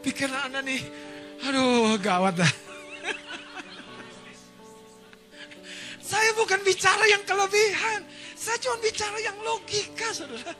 pikiran 0.00 0.48
Anda 0.48 0.64
nih, 0.64 0.80
aduh 1.44 2.00
gawat 2.00 2.40
dah. 2.40 2.52
Bukan 6.38 6.62
bicara 6.62 7.02
yang 7.10 7.26
kelebihan. 7.26 8.06
Saya 8.38 8.54
cuma 8.62 8.78
bicara 8.78 9.18
yang 9.18 9.34
logika, 9.42 10.14
saudara. 10.14 10.54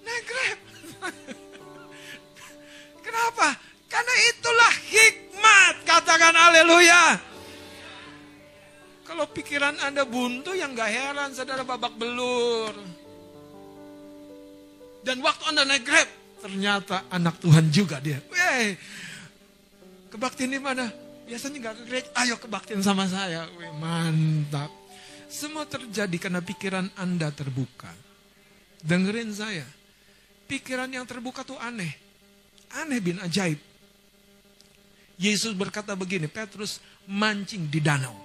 Naik 0.00 0.24
grab. 0.24 0.58
Kenapa? 3.04 3.48
Karena 3.92 4.14
itulah 4.32 4.72
hikmat. 4.88 5.74
Katakan 5.84 6.32
haleluya. 6.32 7.20
Kalau 9.04 9.26
pikiran 9.28 9.76
Anda 9.84 10.08
buntu, 10.08 10.56
yang 10.56 10.72
gak 10.72 10.88
heran, 10.88 11.36
saudara 11.36 11.66
babak 11.66 11.92
belur. 12.00 12.72
Dan 15.04 15.20
waktu 15.20 15.44
Anda 15.52 15.68
naik 15.68 15.84
grab, 15.84 16.08
ternyata 16.40 17.04
anak 17.12 17.36
Tuhan 17.42 17.68
juga 17.68 18.00
dia. 18.00 18.22
Wey, 18.32 18.78
Kebaktian 20.10 20.50
di 20.50 20.58
mana? 20.58 20.90
Biasanya 21.30 21.56
nggak 21.62 21.74
ke 21.78 21.82
gereja. 21.86 22.08
Ayo 22.18 22.34
kebaktian 22.42 22.82
sama 22.82 23.06
saya. 23.06 23.46
Wih, 23.54 23.70
mantap. 23.78 24.74
Semua 25.30 25.62
terjadi 25.62 26.16
karena 26.18 26.42
pikiran 26.42 26.90
Anda 26.98 27.30
terbuka. 27.30 27.94
Dengerin 28.82 29.30
saya. 29.30 29.62
Pikiran 30.50 30.90
yang 30.90 31.06
terbuka 31.06 31.46
tuh 31.46 31.54
aneh. 31.62 31.94
Aneh 32.74 32.98
bin 32.98 33.22
ajaib. 33.22 33.62
Yesus 35.20 35.54
berkata 35.54 35.94
begini, 35.94 36.26
Petrus 36.26 36.82
mancing 37.06 37.70
di 37.70 37.78
danau. 37.78 38.16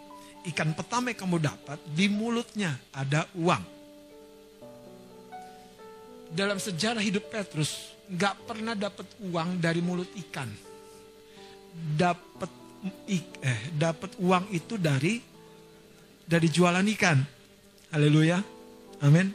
Ikan 0.50 0.74
yang 0.74 1.14
kamu 1.14 1.38
dapat, 1.38 1.78
di 1.94 2.10
mulutnya 2.10 2.74
ada 2.90 3.30
uang. 3.38 3.62
Dalam 6.34 6.58
sejarah 6.58 7.04
hidup 7.04 7.30
Petrus, 7.30 7.94
nggak 8.10 8.50
pernah 8.50 8.74
dapat 8.74 9.06
uang 9.22 9.62
dari 9.62 9.82
mulut 9.82 10.10
ikan. 10.26 10.65
Dapat 11.76 12.52
eh 13.10 13.62
dapat 13.76 14.16
uang 14.22 14.54
itu 14.54 14.80
dari 14.80 15.20
dari 16.26 16.48
jualan 16.50 16.86
ikan. 16.96 17.20
Haleluya. 17.94 18.40
Amin. 19.04 19.28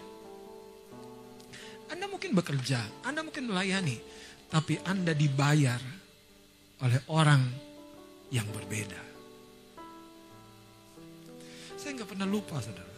Anda 1.90 2.06
mungkin 2.06 2.32
bekerja, 2.32 3.02
Anda 3.02 3.26
mungkin 3.26 3.50
melayani, 3.50 3.98
tapi 4.48 4.78
Anda 4.86 5.10
dibayar 5.10 5.82
oleh 6.80 7.00
orang 7.10 7.42
yang 8.30 8.46
berbeda. 8.54 9.00
Saya 11.74 11.96
nggak 11.96 12.10
pernah 12.14 12.28
lupa, 12.28 12.62
saudara. 12.62 12.94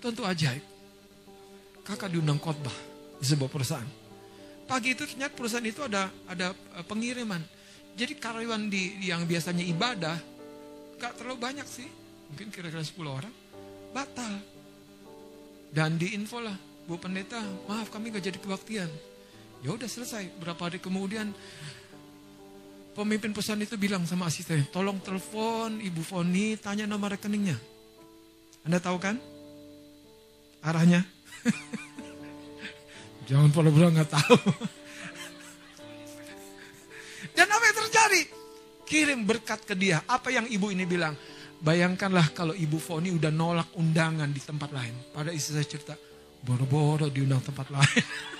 Tentu 0.00 0.22
ajaib. 0.24 0.64
Kakak 1.86 2.10
diundang 2.10 2.42
khotbah 2.42 2.74
di 3.22 3.26
sebuah 3.26 3.50
perusahaan. 3.50 3.90
Pagi 4.66 4.98
itu 4.98 5.06
ternyata 5.06 5.34
perusahaan 5.38 5.62
itu 5.62 5.82
ada 5.86 6.10
ada 6.26 6.50
eh, 6.50 6.84
pengiriman. 6.86 7.38
Jadi 7.96 8.12
karyawan 8.20 8.68
di 8.68 9.08
yang 9.08 9.24
biasanya 9.24 9.64
ibadah 9.64 10.16
nggak 11.00 11.12
terlalu 11.16 11.38
banyak 11.40 11.64
sih, 11.64 11.88
mungkin 12.28 12.52
kira-kira 12.52 12.84
10 12.84 12.92
orang 13.08 13.34
batal. 13.96 14.32
Dan 15.72 15.96
diinfo 15.96 16.44
lah, 16.44 16.56
Bu 16.84 17.00
Pendeta, 17.00 17.40
maaf 17.68 17.88
kami 17.88 18.12
nggak 18.12 18.24
jadi 18.28 18.38
kebaktian. 18.38 18.90
Ya 19.64 19.72
udah 19.72 19.88
selesai. 19.88 20.28
Berapa 20.36 20.68
hari 20.68 20.76
kemudian 20.76 21.32
pemimpin 22.92 23.32
perusahaan 23.32 23.60
itu 23.60 23.80
bilang 23.80 24.04
sama 24.04 24.28
asisten, 24.28 24.68
tolong 24.68 25.00
telepon 25.00 25.80
Ibu 25.80 26.02
Foni, 26.04 26.56
tanya 26.60 26.84
nomor 26.84 27.16
rekeningnya. 27.16 27.56
Anda 28.68 28.80
tahu 28.80 29.00
kan? 29.00 29.16
Arahnya? 30.60 31.04
Jangan 33.28 33.50
pura-pura 33.52 33.88
nggak 33.88 34.10
tahu. 34.12 34.36
Kirim 38.86 39.26
berkat 39.26 39.66
ke 39.66 39.74
dia. 39.74 39.98
Apa 40.06 40.30
yang 40.30 40.46
ibu 40.46 40.70
ini 40.70 40.86
bilang? 40.86 41.18
Bayangkanlah 41.58 42.30
kalau 42.30 42.54
ibu 42.54 42.78
Foni 42.78 43.10
udah 43.10 43.34
nolak 43.34 43.74
undangan 43.74 44.30
di 44.30 44.38
tempat 44.38 44.70
lain. 44.70 44.94
Pada 45.10 45.34
istri 45.34 45.58
saya 45.58 45.66
cerita, 45.66 45.94
boro-boro 46.46 47.10
diundang 47.10 47.42
tempat 47.42 47.66
lain. 47.74 48.04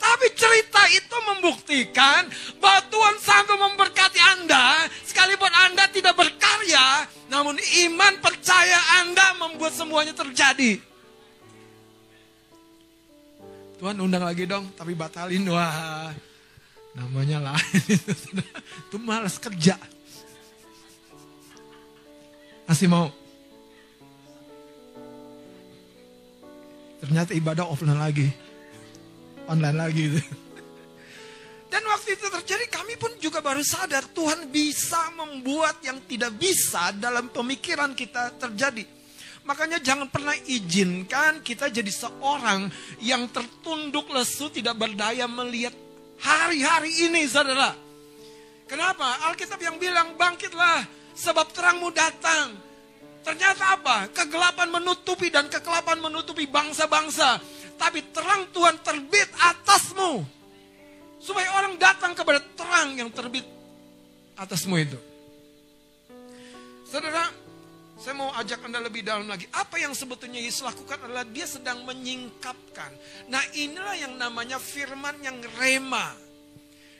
Tapi 0.00 0.26
cerita 0.32 0.80
itu 0.88 1.16
membuktikan 1.28 2.24
bahwa 2.56 2.80
Tuhan 2.88 3.16
sanggup 3.20 3.60
memberkati 3.60 4.16
Anda 4.16 4.88
sekalipun 5.04 5.52
Anda 5.52 5.84
tidak 5.92 6.16
berkarya, 6.16 7.04
namun 7.28 7.60
iman 7.60 8.14
percaya 8.24 9.04
Anda 9.04 9.36
membuat 9.36 9.76
semuanya 9.76 10.16
terjadi. 10.16 10.80
Tuhan 13.76 13.96
undang 14.00 14.24
lagi 14.24 14.44
dong, 14.48 14.72
tapi 14.72 14.92
batalin. 14.96 15.44
Wah, 15.52 16.12
namanya 16.94 17.38
lain. 17.52 17.80
Itu 18.88 18.96
malas 18.98 19.38
kerja. 19.38 19.78
Masih 22.66 22.86
mau? 22.86 23.10
Ternyata 27.00 27.32
ibadah 27.34 27.66
offline 27.66 27.96
lagi 27.96 28.28
online 29.50 29.76
lagi 29.76 30.02
gitu. 30.06 30.20
Dan 31.70 31.82
waktu 31.86 32.18
itu 32.18 32.26
terjadi 32.26 32.66
kami 32.66 32.98
pun 32.98 33.14
juga 33.22 33.38
baru 33.38 33.62
sadar 33.62 34.02
Tuhan 34.10 34.50
bisa 34.50 35.14
membuat 35.14 35.78
yang 35.86 36.02
tidak 36.06 36.34
bisa 36.34 36.90
dalam 36.98 37.30
pemikiran 37.30 37.94
kita 37.94 38.34
terjadi. 38.42 38.82
Makanya 39.46 39.78
jangan 39.78 40.10
pernah 40.10 40.34
izinkan 40.50 41.46
kita 41.46 41.70
jadi 41.70 41.88
seorang 41.90 42.66
yang 42.98 43.30
tertunduk 43.30 44.10
lesu 44.10 44.50
tidak 44.50 44.82
berdaya 44.82 45.30
melihat 45.30 45.70
hari-hari 46.20 47.10
ini 47.10 47.24
saudara. 47.26 47.72
Kenapa? 48.68 49.26
Alkitab 49.32 49.58
yang 49.58 49.76
bilang 49.82 50.14
bangkitlah 50.14 50.86
sebab 51.16 51.50
terangmu 51.50 51.90
datang. 51.90 52.54
Ternyata 53.20 53.76
apa? 53.76 54.08
Kegelapan 54.14 54.68
menutupi 54.70 55.28
dan 55.28 55.50
kegelapan 55.50 56.00
menutupi 56.00 56.48
bangsa-bangsa 56.48 57.42
tapi 57.80 58.04
terang 58.12 58.52
Tuhan 58.52 58.76
terbit 58.84 59.28
atasmu. 59.40 60.20
Supaya 61.20 61.48
orang 61.60 61.76
datang 61.76 62.12
kepada 62.16 62.40
terang 62.56 62.96
yang 62.96 63.08
terbit 63.12 63.44
atasmu 64.36 64.76
itu. 64.80 64.96
Saudara, 66.88 67.28
saya 68.00 68.16
mau 68.16 68.32
ajak 68.32 68.64
Anda 68.64 68.80
lebih 68.80 69.04
dalam 69.04 69.28
lagi. 69.28 69.44
Apa 69.52 69.76
yang 69.76 69.92
sebetulnya 69.92 70.40
Yesus 70.40 70.64
lakukan 70.64 71.04
adalah 71.04 71.20
dia 71.28 71.44
sedang 71.44 71.84
menyingkapkan. 71.84 72.96
Nah 73.28 73.44
inilah 73.52 73.92
yang 73.92 74.16
namanya 74.16 74.56
firman 74.56 75.20
yang 75.20 75.36
rema. 75.60 76.16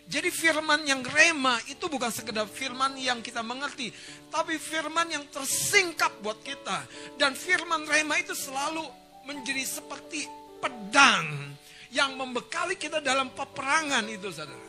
Jadi 0.04 0.28
firman 0.28 0.84
yang 0.84 1.00
rema 1.00 1.56
itu 1.72 1.88
bukan 1.88 2.12
sekedar 2.12 2.44
firman 2.44 3.00
yang 3.00 3.24
kita 3.24 3.40
mengerti. 3.40 3.88
Tapi 4.28 4.60
firman 4.60 5.08
yang 5.08 5.24
tersingkap 5.32 6.20
buat 6.20 6.44
kita. 6.44 6.84
Dan 7.16 7.32
firman 7.32 7.88
rema 7.88 8.20
itu 8.20 8.36
selalu 8.36 8.84
menjadi 9.24 9.64
seperti 9.64 10.28
pedang 10.60 11.56
yang 11.96 12.12
membekali 12.12 12.76
kita 12.76 13.00
dalam 13.00 13.32
peperangan 13.32 14.04
itu 14.04 14.28
saudara. 14.28 14.68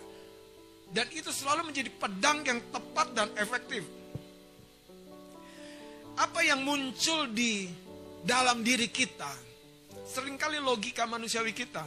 Dan 0.96 1.12
itu 1.12 1.28
selalu 1.28 1.76
menjadi 1.76 1.92
pedang 1.92 2.40
yang 2.48 2.60
tepat 2.72 3.08
dan 3.12 3.28
efektif. 3.36 3.84
Apa 6.20 6.44
yang 6.44 6.64
muncul 6.64 7.32
di 7.32 7.72
dalam 8.22 8.62
diri 8.62 8.92
kita, 8.92 9.32
sering 10.06 10.38
kali 10.38 10.62
logika 10.62 11.08
manusiawi 11.08 11.56
kita, 11.56 11.84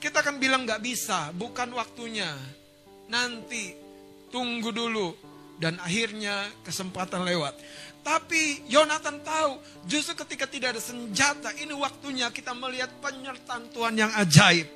kita 0.00 0.20
akan 0.20 0.36
bilang 0.40 0.64
nggak 0.64 0.82
bisa, 0.82 1.30
bukan 1.32 1.72
waktunya, 1.76 2.32
nanti, 3.06 3.72
tunggu 4.32 4.72
dulu, 4.74 5.14
dan 5.56 5.80
akhirnya 5.80 6.50
kesempatan 6.64 7.24
lewat. 7.24 7.56
Tapi 8.06 8.62
Yonatan 8.70 9.18
tahu, 9.26 9.58
justru 9.82 10.14
ketika 10.14 10.46
tidak 10.46 10.78
ada 10.78 10.82
senjata, 10.82 11.50
ini 11.58 11.74
waktunya 11.74 12.30
kita 12.30 12.54
melihat 12.54 12.90
penyertaan 13.02 13.66
Tuhan 13.74 13.94
yang 13.98 14.12
ajaib. 14.14 14.68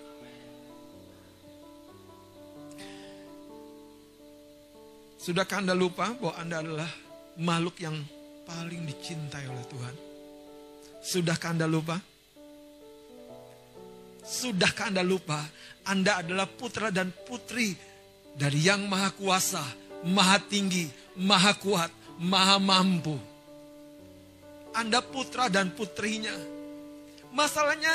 Sudahkah 5.20 5.62
Anda 5.62 5.76
lupa 5.76 6.10
bahwa 6.16 6.34
Anda 6.40 6.56
adalah 6.64 6.90
makhluk 7.38 7.76
yang 7.78 8.02
paling 8.50 8.82
dicintai 8.82 9.46
oleh 9.46 9.64
Tuhan? 9.70 9.94
Sudahkah 11.06 11.54
Anda 11.54 11.70
lupa? 11.70 11.96
Sudahkah 14.26 14.90
Anda 14.90 15.06
lupa 15.06 15.38
Anda 15.86 16.20
adalah 16.20 16.50
putra 16.50 16.90
dan 16.90 17.14
putri 17.14 17.72
dari 18.34 18.62
Yang 18.62 18.82
Maha 18.90 19.10
Kuasa, 19.14 19.64
Maha 20.06 20.38
Tinggi, 20.42 20.86
Maha 21.18 21.54
Kuat, 21.58 21.90
maha 22.20 22.60
mampu. 22.60 23.16
Anda 24.76 25.02
putra 25.02 25.50
dan 25.50 25.74
putrinya. 25.74 26.34
Masalahnya 27.34 27.90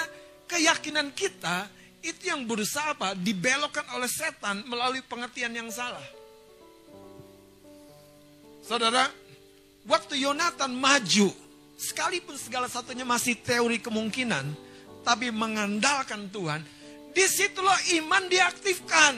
keyakinan 0.49 1.13
kita 1.15 1.69
itu 2.03 2.29
yang 2.33 2.43
berusaha 2.43 2.97
apa? 2.97 3.15
Dibelokkan 3.15 3.85
oleh 3.95 4.09
setan 4.11 4.65
melalui 4.67 4.99
pengertian 5.05 5.55
yang 5.55 5.71
salah. 5.71 6.03
Saudara, 8.65 9.07
waktu 9.85 10.21
Yonatan 10.21 10.73
maju, 10.73 11.29
sekalipun 11.77 12.35
segala 12.35 12.69
satunya 12.69 13.05
masih 13.05 13.37
teori 13.39 13.81
kemungkinan, 13.81 14.45
tapi 15.05 15.29
mengandalkan 15.29 16.29
Tuhan, 16.29 16.61
di 17.13 17.25
situlah 17.29 17.77
iman 18.01 18.25
diaktifkan. 18.27 19.13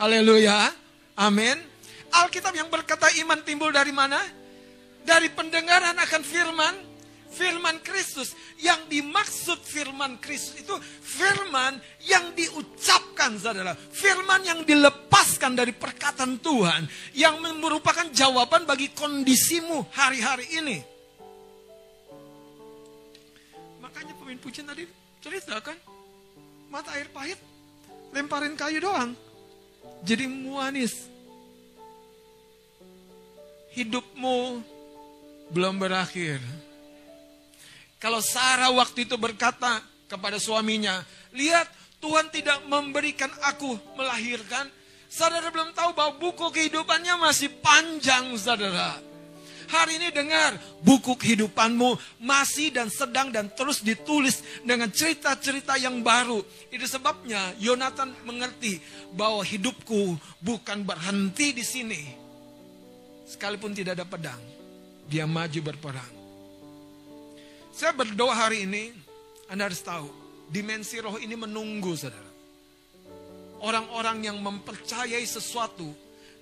Haleluya, 0.00 0.72
amin. 1.18 1.58
Alkitab 2.10 2.54
yang 2.56 2.68
berkata 2.72 3.10
iman 3.24 3.40
timbul 3.44 3.70
dari 3.70 3.92
mana? 3.92 4.18
Dari 5.04 5.32
pendengaran 5.32 5.96
akan 5.96 6.22
firman, 6.22 6.74
firman 7.30 7.78
Kristus. 7.80 8.34
Yang 8.60 8.90
dimaksud 8.90 9.58
firman 9.62 10.18
Kristus 10.18 10.60
itu 10.60 10.74
firman 11.00 11.78
yang 12.04 12.34
diucapkan 12.36 13.38
saudara. 13.40 13.72
Firman 13.74 14.44
yang 14.44 14.60
dilepaskan 14.66 15.56
dari 15.56 15.72
perkataan 15.72 16.42
Tuhan. 16.42 16.84
Yang 17.16 17.34
merupakan 17.56 18.06
jawaban 18.12 18.66
bagi 18.68 18.92
kondisimu 18.92 19.88
hari-hari 19.94 20.46
ini. 20.60 20.78
Makanya 23.80 24.12
pemain 24.18 24.38
pujian 24.38 24.68
tadi 24.68 24.84
cerita 25.24 25.56
kan. 25.62 25.78
Mata 26.70 26.94
air 26.94 27.10
pahit, 27.10 27.38
lemparin 28.14 28.54
kayu 28.54 28.78
doang. 28.78 29.10
Jadi 30.06 30.30
muanis 30.30 31.10
hidupmu 33.74 34.62
belum 35.50 35.74
berakhir. 35.82 36.38
Kalau 38.00 38.24
Sarah 38.24 38.72
waktu 38.72 39.04
itu 39.04 39.20
berkata 39.20 39.84
kepada 40.08 40.40
suaminya, 40.40 41.04
lihat 41.36 41.68
Tuhan 42.00 42.32
tidak 42.32 42.64
memberikan 42.64 43.28
aku 43.44 43.76
melahirkan. 43.94 44.72
Saudara 45.10 45.52
belum 45.52 45.76
tahu 45.76 45.92
bahwa 45.92 46.16
buku 46.16 46.48
kehidupannya 46.48 47.20
masih 47.20 47.52
panjang 47.60 48.32
saudara. 48.40 48.96
Hari 49.70 50.02
ini 50.02 50.08
dengar 50.10 50.58
buku 50.82 51.14
kehidupanmu 51.14 51.94
masih 52.18 52.74
dan 52.74 52.90
sedang 52.90 53.30
dan 53.30 53.46
terus 53.54 53.84
ditulis 53.84 54.42
dengan 54.66 54.90
cerita-cerita 54.90 55.78
yang 55.78 56.02
baru. 56.02 56.42
Itu 56.74 56.88
sebabnya 56.90 57.54
Yonatan 57.62 58.16
mengerti 58.26 58.82
bahwa 59.14 59.46
hidupku 59.46 60.18
bukan 60.42 60.82
berhenti 60.82 61.54
di 61.54 61.62
sini. 61.62 62.02
Sekalipun 63.30 63.70
tidak 63.70 63.94
ada 64.00 64.06
pedang, 64.08 64.42
dia 65.06 65.22
maju 65.22 65.60
berperang. 65.62 66.19
Saya 67.80 67.96
berdoa 67.96 68.36
hari 68.36 68.68
ini, 68.68 68.92
Anda 69.48 69.64
harus 69.64 69.80
tahu, 69.80 70.04
dimensi 70.52 71.00
roh 71.00 71.16
ini 71.16 71.32
menunggu 71.32 71.96
saudara. 71.96 72.28
Orang-orang 73.64 74.20
yang 74.28 74.36
mempercayai 74.36 75.24
sesuatu 75.24 75.88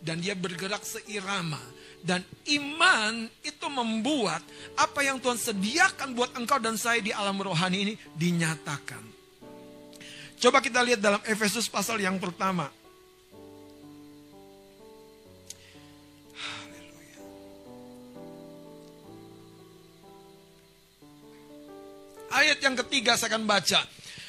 dan 0.02 0.18
dia 0.18 0.34
bergerak 0.34 0.82
seirama. 0.82 1.62
Dan 2.02 2.26
iman 2.58 3.30
itu 3.46 3.66
membuat 3.70 4.42
apa 4.74 5.06
yang 5.06 5.22
Tuhan 5.22 5.38
sediakan 5.38 6.18
buat 6.18 6.34
engkau 6.34 6.58
dan 6.58 6.74
saya 6.74 6.98
di 6.98 7.14
alam 7.14 7.38
rohani 7.38 7.86
ini 7.86 7.94
dinyatakan. 8.18 9.02
Coba 10.42 10.58
kita 10.58 10.82
lihat 10.82 10.98
dalam 10.98 11.22
Efesus 11.22 11.70
pasal 11.70 12.02
yang 12.02 12.18
pertama. 12.18 12.66
Ayat 22.38 22.62
yang 22.62 22.78
ketiga 22.86 23.18
saya 23.18 23.34
akan 23.34 23.50
baca. 23.50 23.82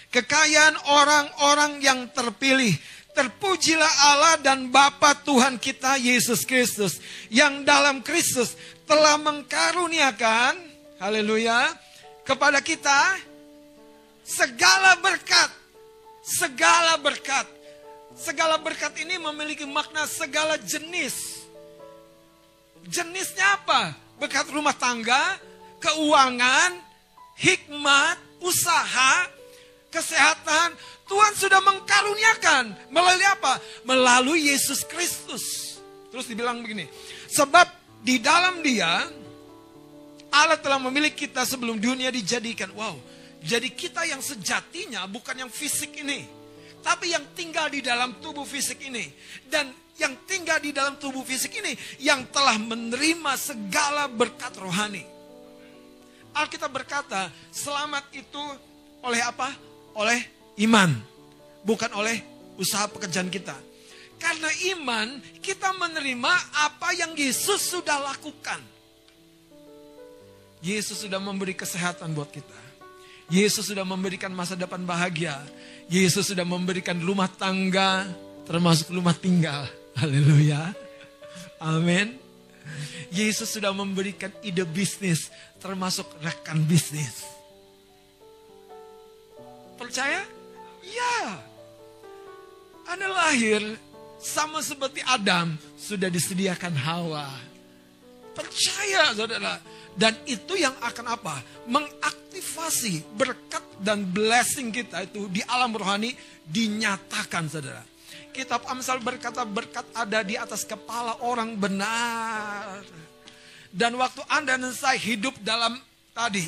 Kekayaan 0.09 0.75
orang-orang 0.89 1.77
yang 1.85 2.09
terpilih 2.09 2.73
Terpujilah 3.09 3.93
Allah 4.13 4.35
dan 4.39 4.69
Bapa 4.69 5.11
Tuhan 5.25 5.57
kita 5.57 5.97
Yesus 5.99 6.45
Kristus 6.45 7.01
yang 7.27 7.65
dalam 7.67 7.99
Kristus 8.05 8.53
telah 8.85 9.17
mengkaruniakan 9.19 10.55
haleluya 11.01 11.73
kepada 12.23 12.61
kita 12.63 13.17
segala 14.23 14.93
berkat 15.01 15.49
segala 16.29 17.01
berkat. 17.01 17.49
Segala 18.13 18.59
berkat 18.59 18.93
ini 18.99 19.15
memiliki 19.17 19.63
makna 19.63 20.03
segala 20.05 20.59
jenis. 20.59 21.47
Jenisnya 22.85 23.57
apa? 23.63 23.95
Berkat 24.19 24.47
rumah 24.51 24.75
tangga 24.75 25.39
keuangan 25.79 26.88
hikmat 27.39 28.19
usaha 28.43 29.27
kesehatan 29.89 30.75
Tuhan 31.09 31.33
sudah 31.33 31.57
mengkaruniakan 31.65 32.93
melalui 32.93 33.25
apa? 33.25 33.57
Melalui 33.81 34.53
Yesus 34.53 34.85
Kristus. 34.85 35.75
Terus 36.13 36.29
dibilang 36.29 36.61
begini, 36.61 36.89
sebab 37.29 37.65
di 38.01 38.21
dalam 38.21 38.61
Dia 38.61 39.05
Allah 40.29 40.57
telah 40.61 40.77
memilih 40.77 41.13
kita 41.13 41.45
sebelum 41.45 41.81
dunia 41.81 42.13
dijadikan. 42.13 42.69
Wow, 42.73 42.97
jadi 43.41 43.69
kita 43.73 44.05
yang 44.05 44.21
sejatinya 44.21 45.05
bukan 45.09 45.45
yang 45.45 45.51
fisik 45.53 45.97
ini, 45.97 46.25
tapi 46.85 47.13
yang 47.13 47.25
tinggal 47.33 47.69
di 47.69 47.81
dalam 47.81 48.17
tubuh 48.21 48.45
fisik 48.45 48.85
ini 48.85 49.05
dan 49.49 49.69
yang 49.97 50.13
tinggal 50.25 50.57
di 50.61 50.73
dalam 50.73 50.97
tubuh 50.97 51.25
fisik 51.25 51.57
ini 51.61 51.73
yang 52.01 52.25
telah 52.29 52.57
menerima 52.57 53.33
segala 53.37 54.05
berkat 54.09 54.53
rohani. 54.57 55.18
Alkitab 56.39 56.71
berkata, 56.71 57.27
selamat 57.51 58.07
itu 58.15 58.39
oleh 59.03 59.19
apa? 59.19 59.51
Oleh 59.91 60.23
iman, 60.63 60.95
bukan 61.67 61.91
oleh 61.91 62.23
usaha 62.55 62.87
pekerjaan 62.87 63.27
kita. 63.27 63.55
Karena 64.19 64.51
iman, 64.75 65.19
kita 65.39 65.71
menerima 65.75 66.33
apa 66.67 66.91
yang 66.95 67.15
Yesus 67.15 67.71
sudah 67.71 67.99
lakukan. 68.03 68.59
Yesus 70.59 71.07
sudah 71.07 71.23
memberi 71.23 71.55
kesehatan 71.55 72.11
buat 72.11 72.27
kita. 72.27 72.59
Yesus 73.31 73.71
sudah 73.71 73.87
memberikan 73.87 74.31
masa 74.35 74.59
depan 74.59 74.83
bahagia. 74.83 75.39
Yesus 75.87 76.35
sudah 76.35 76.43
memberikan 76.43 76.99
rumah 76.99 77.31
tangga, 77.31 78.11
termasuk 78.43 78.91
rumah 78.91 79.15
tinggal. 79.15 79.63
Haleluya. 79.99 80.75
Amin. 81.63 82.18
Yesus 83.09 83.49
sudah 83.53 83.73
memberikan 83.73 84.29
ide 84.45 84.63
bisnis, 84.63 85.33
termasuk 85.57 86.05
rekan 86.21 86.61
bisnis. 86.65 87.25
Percaya? 89.79 90.21
Ya. 90.83 91.39
Anda 92.89 93.07
lahir 93.07 93.61
sama 94.19 94.59
seperti 94.59 94.99
Adam 95.05 95.55
sudah 95.79 96.11
disediakan 96.11 96.75
Hawa. 96.75 97.29
Percaya 98.35 99.15
saudara. 99.15 99.61
Dan 99.95 100.15
itu 100.27 100.55
yang 100.55 100.75
akan 100.79 101.05
apa? 101.11 101.43
Mengaktifasi 101.67 103.03
berkat 103.15 103.63
dan 103.83 104.03
blessing 104.03 104.71
kita 104.71 105.07
itu 105.07 105.27
di 105.31 105.43
alam 105.47 105.75
rohani 105.75 106.15
dinyatakan 106.47 107.47
saudara. 107.51 107.83
Kitab 108.31 108.65
Amsal 108.69 109.01
berkata 109.01 109.43
berkat 109.43 109.85
ada 109.91 110.21
di 110.21 110.37
atas 110.37 110.63
kepala 110.63 111.17
orang 111.25 111.57
benar. 111.57 112.85
Dan 113.69 113.97
waktu 114.01 114.25
Anda 114.29 114.57
dan 114.57 114.73
saya 114.73 114.97
hidup 114.97 115.37
dalam 115.45 115.77
tadi 116.13 116.41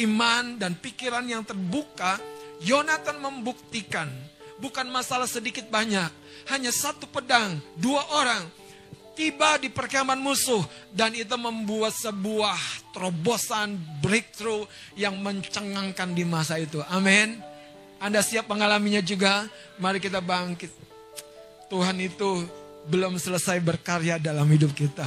iman 0.00 0.56
dan 0.56 0.76
pikiran 0.76 1.24
yang 1.28 1.44
terbuka, 1.44 2.16
Yonatan 2.64 3.20
membuktikan 3.20 4.08
bukan 4.56 4.88
masalah 4.88 5.28
sedikit 5.28 5.68
banyak, 5.68 6.08
hanya 6.48 6.72
satu 6.72 7.04
pedang, 7.04 7.60
dua 7.76 8.00
orang 8.16 8.48
tiba 9.16 9.56
di 9.56 9.72
perkemahan 9.72 10.20
musuh 10.20 10.60
dan 10.92 11.16
itu 11.16 11.32
membuat 11.40 11.96
sebuah 11.96 12.56
terobosan 12.92 13.80
breakthrough 14.04 14.68
yang 14.92 15.16
mencengangkan 15.20 16.12
di 16.12 16.24
masa 16.24 16.60
itu. 16.60 16.84
Amin. 16.92 17.40
Anda 17.96 18.20
siap 18.20 18.44
mengalaminya 18.44 19.00
juga? 19.00 19.48
Mari 19.80 20.04
kita 20.04 20.20
bangkit. 20.20 20.68
Tuhan 21.66 21.98
itu 21.98 22.46
belum 22.86 23.18
selesai 23.18 23.58
berkarya 23.58 24.22
dalam 24.22 24.46
hidup 24.46 24.70
kita. 24.70 25.06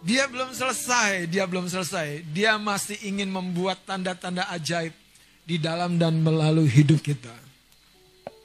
Dia 0.00 0.24
belum 0.28 0.56
selesai, 0.56 1.28
dia 1.28 1.44
belum 1.44 1.68
selesai. 1.68 2.24
Dia 2.32 2.56
masih 2.56 2.96
ingin 3.04 3.28
membuat 3.28 3.84
tanda-tanda 3.84 4.48
ajaib 4.48 4.96
di 5.44 5.60
dalam 5.60 6.00
dan 6.00 6.20
melalui 6.24 6.68
hidup 6.68 7.04
kita. 7.04 7.49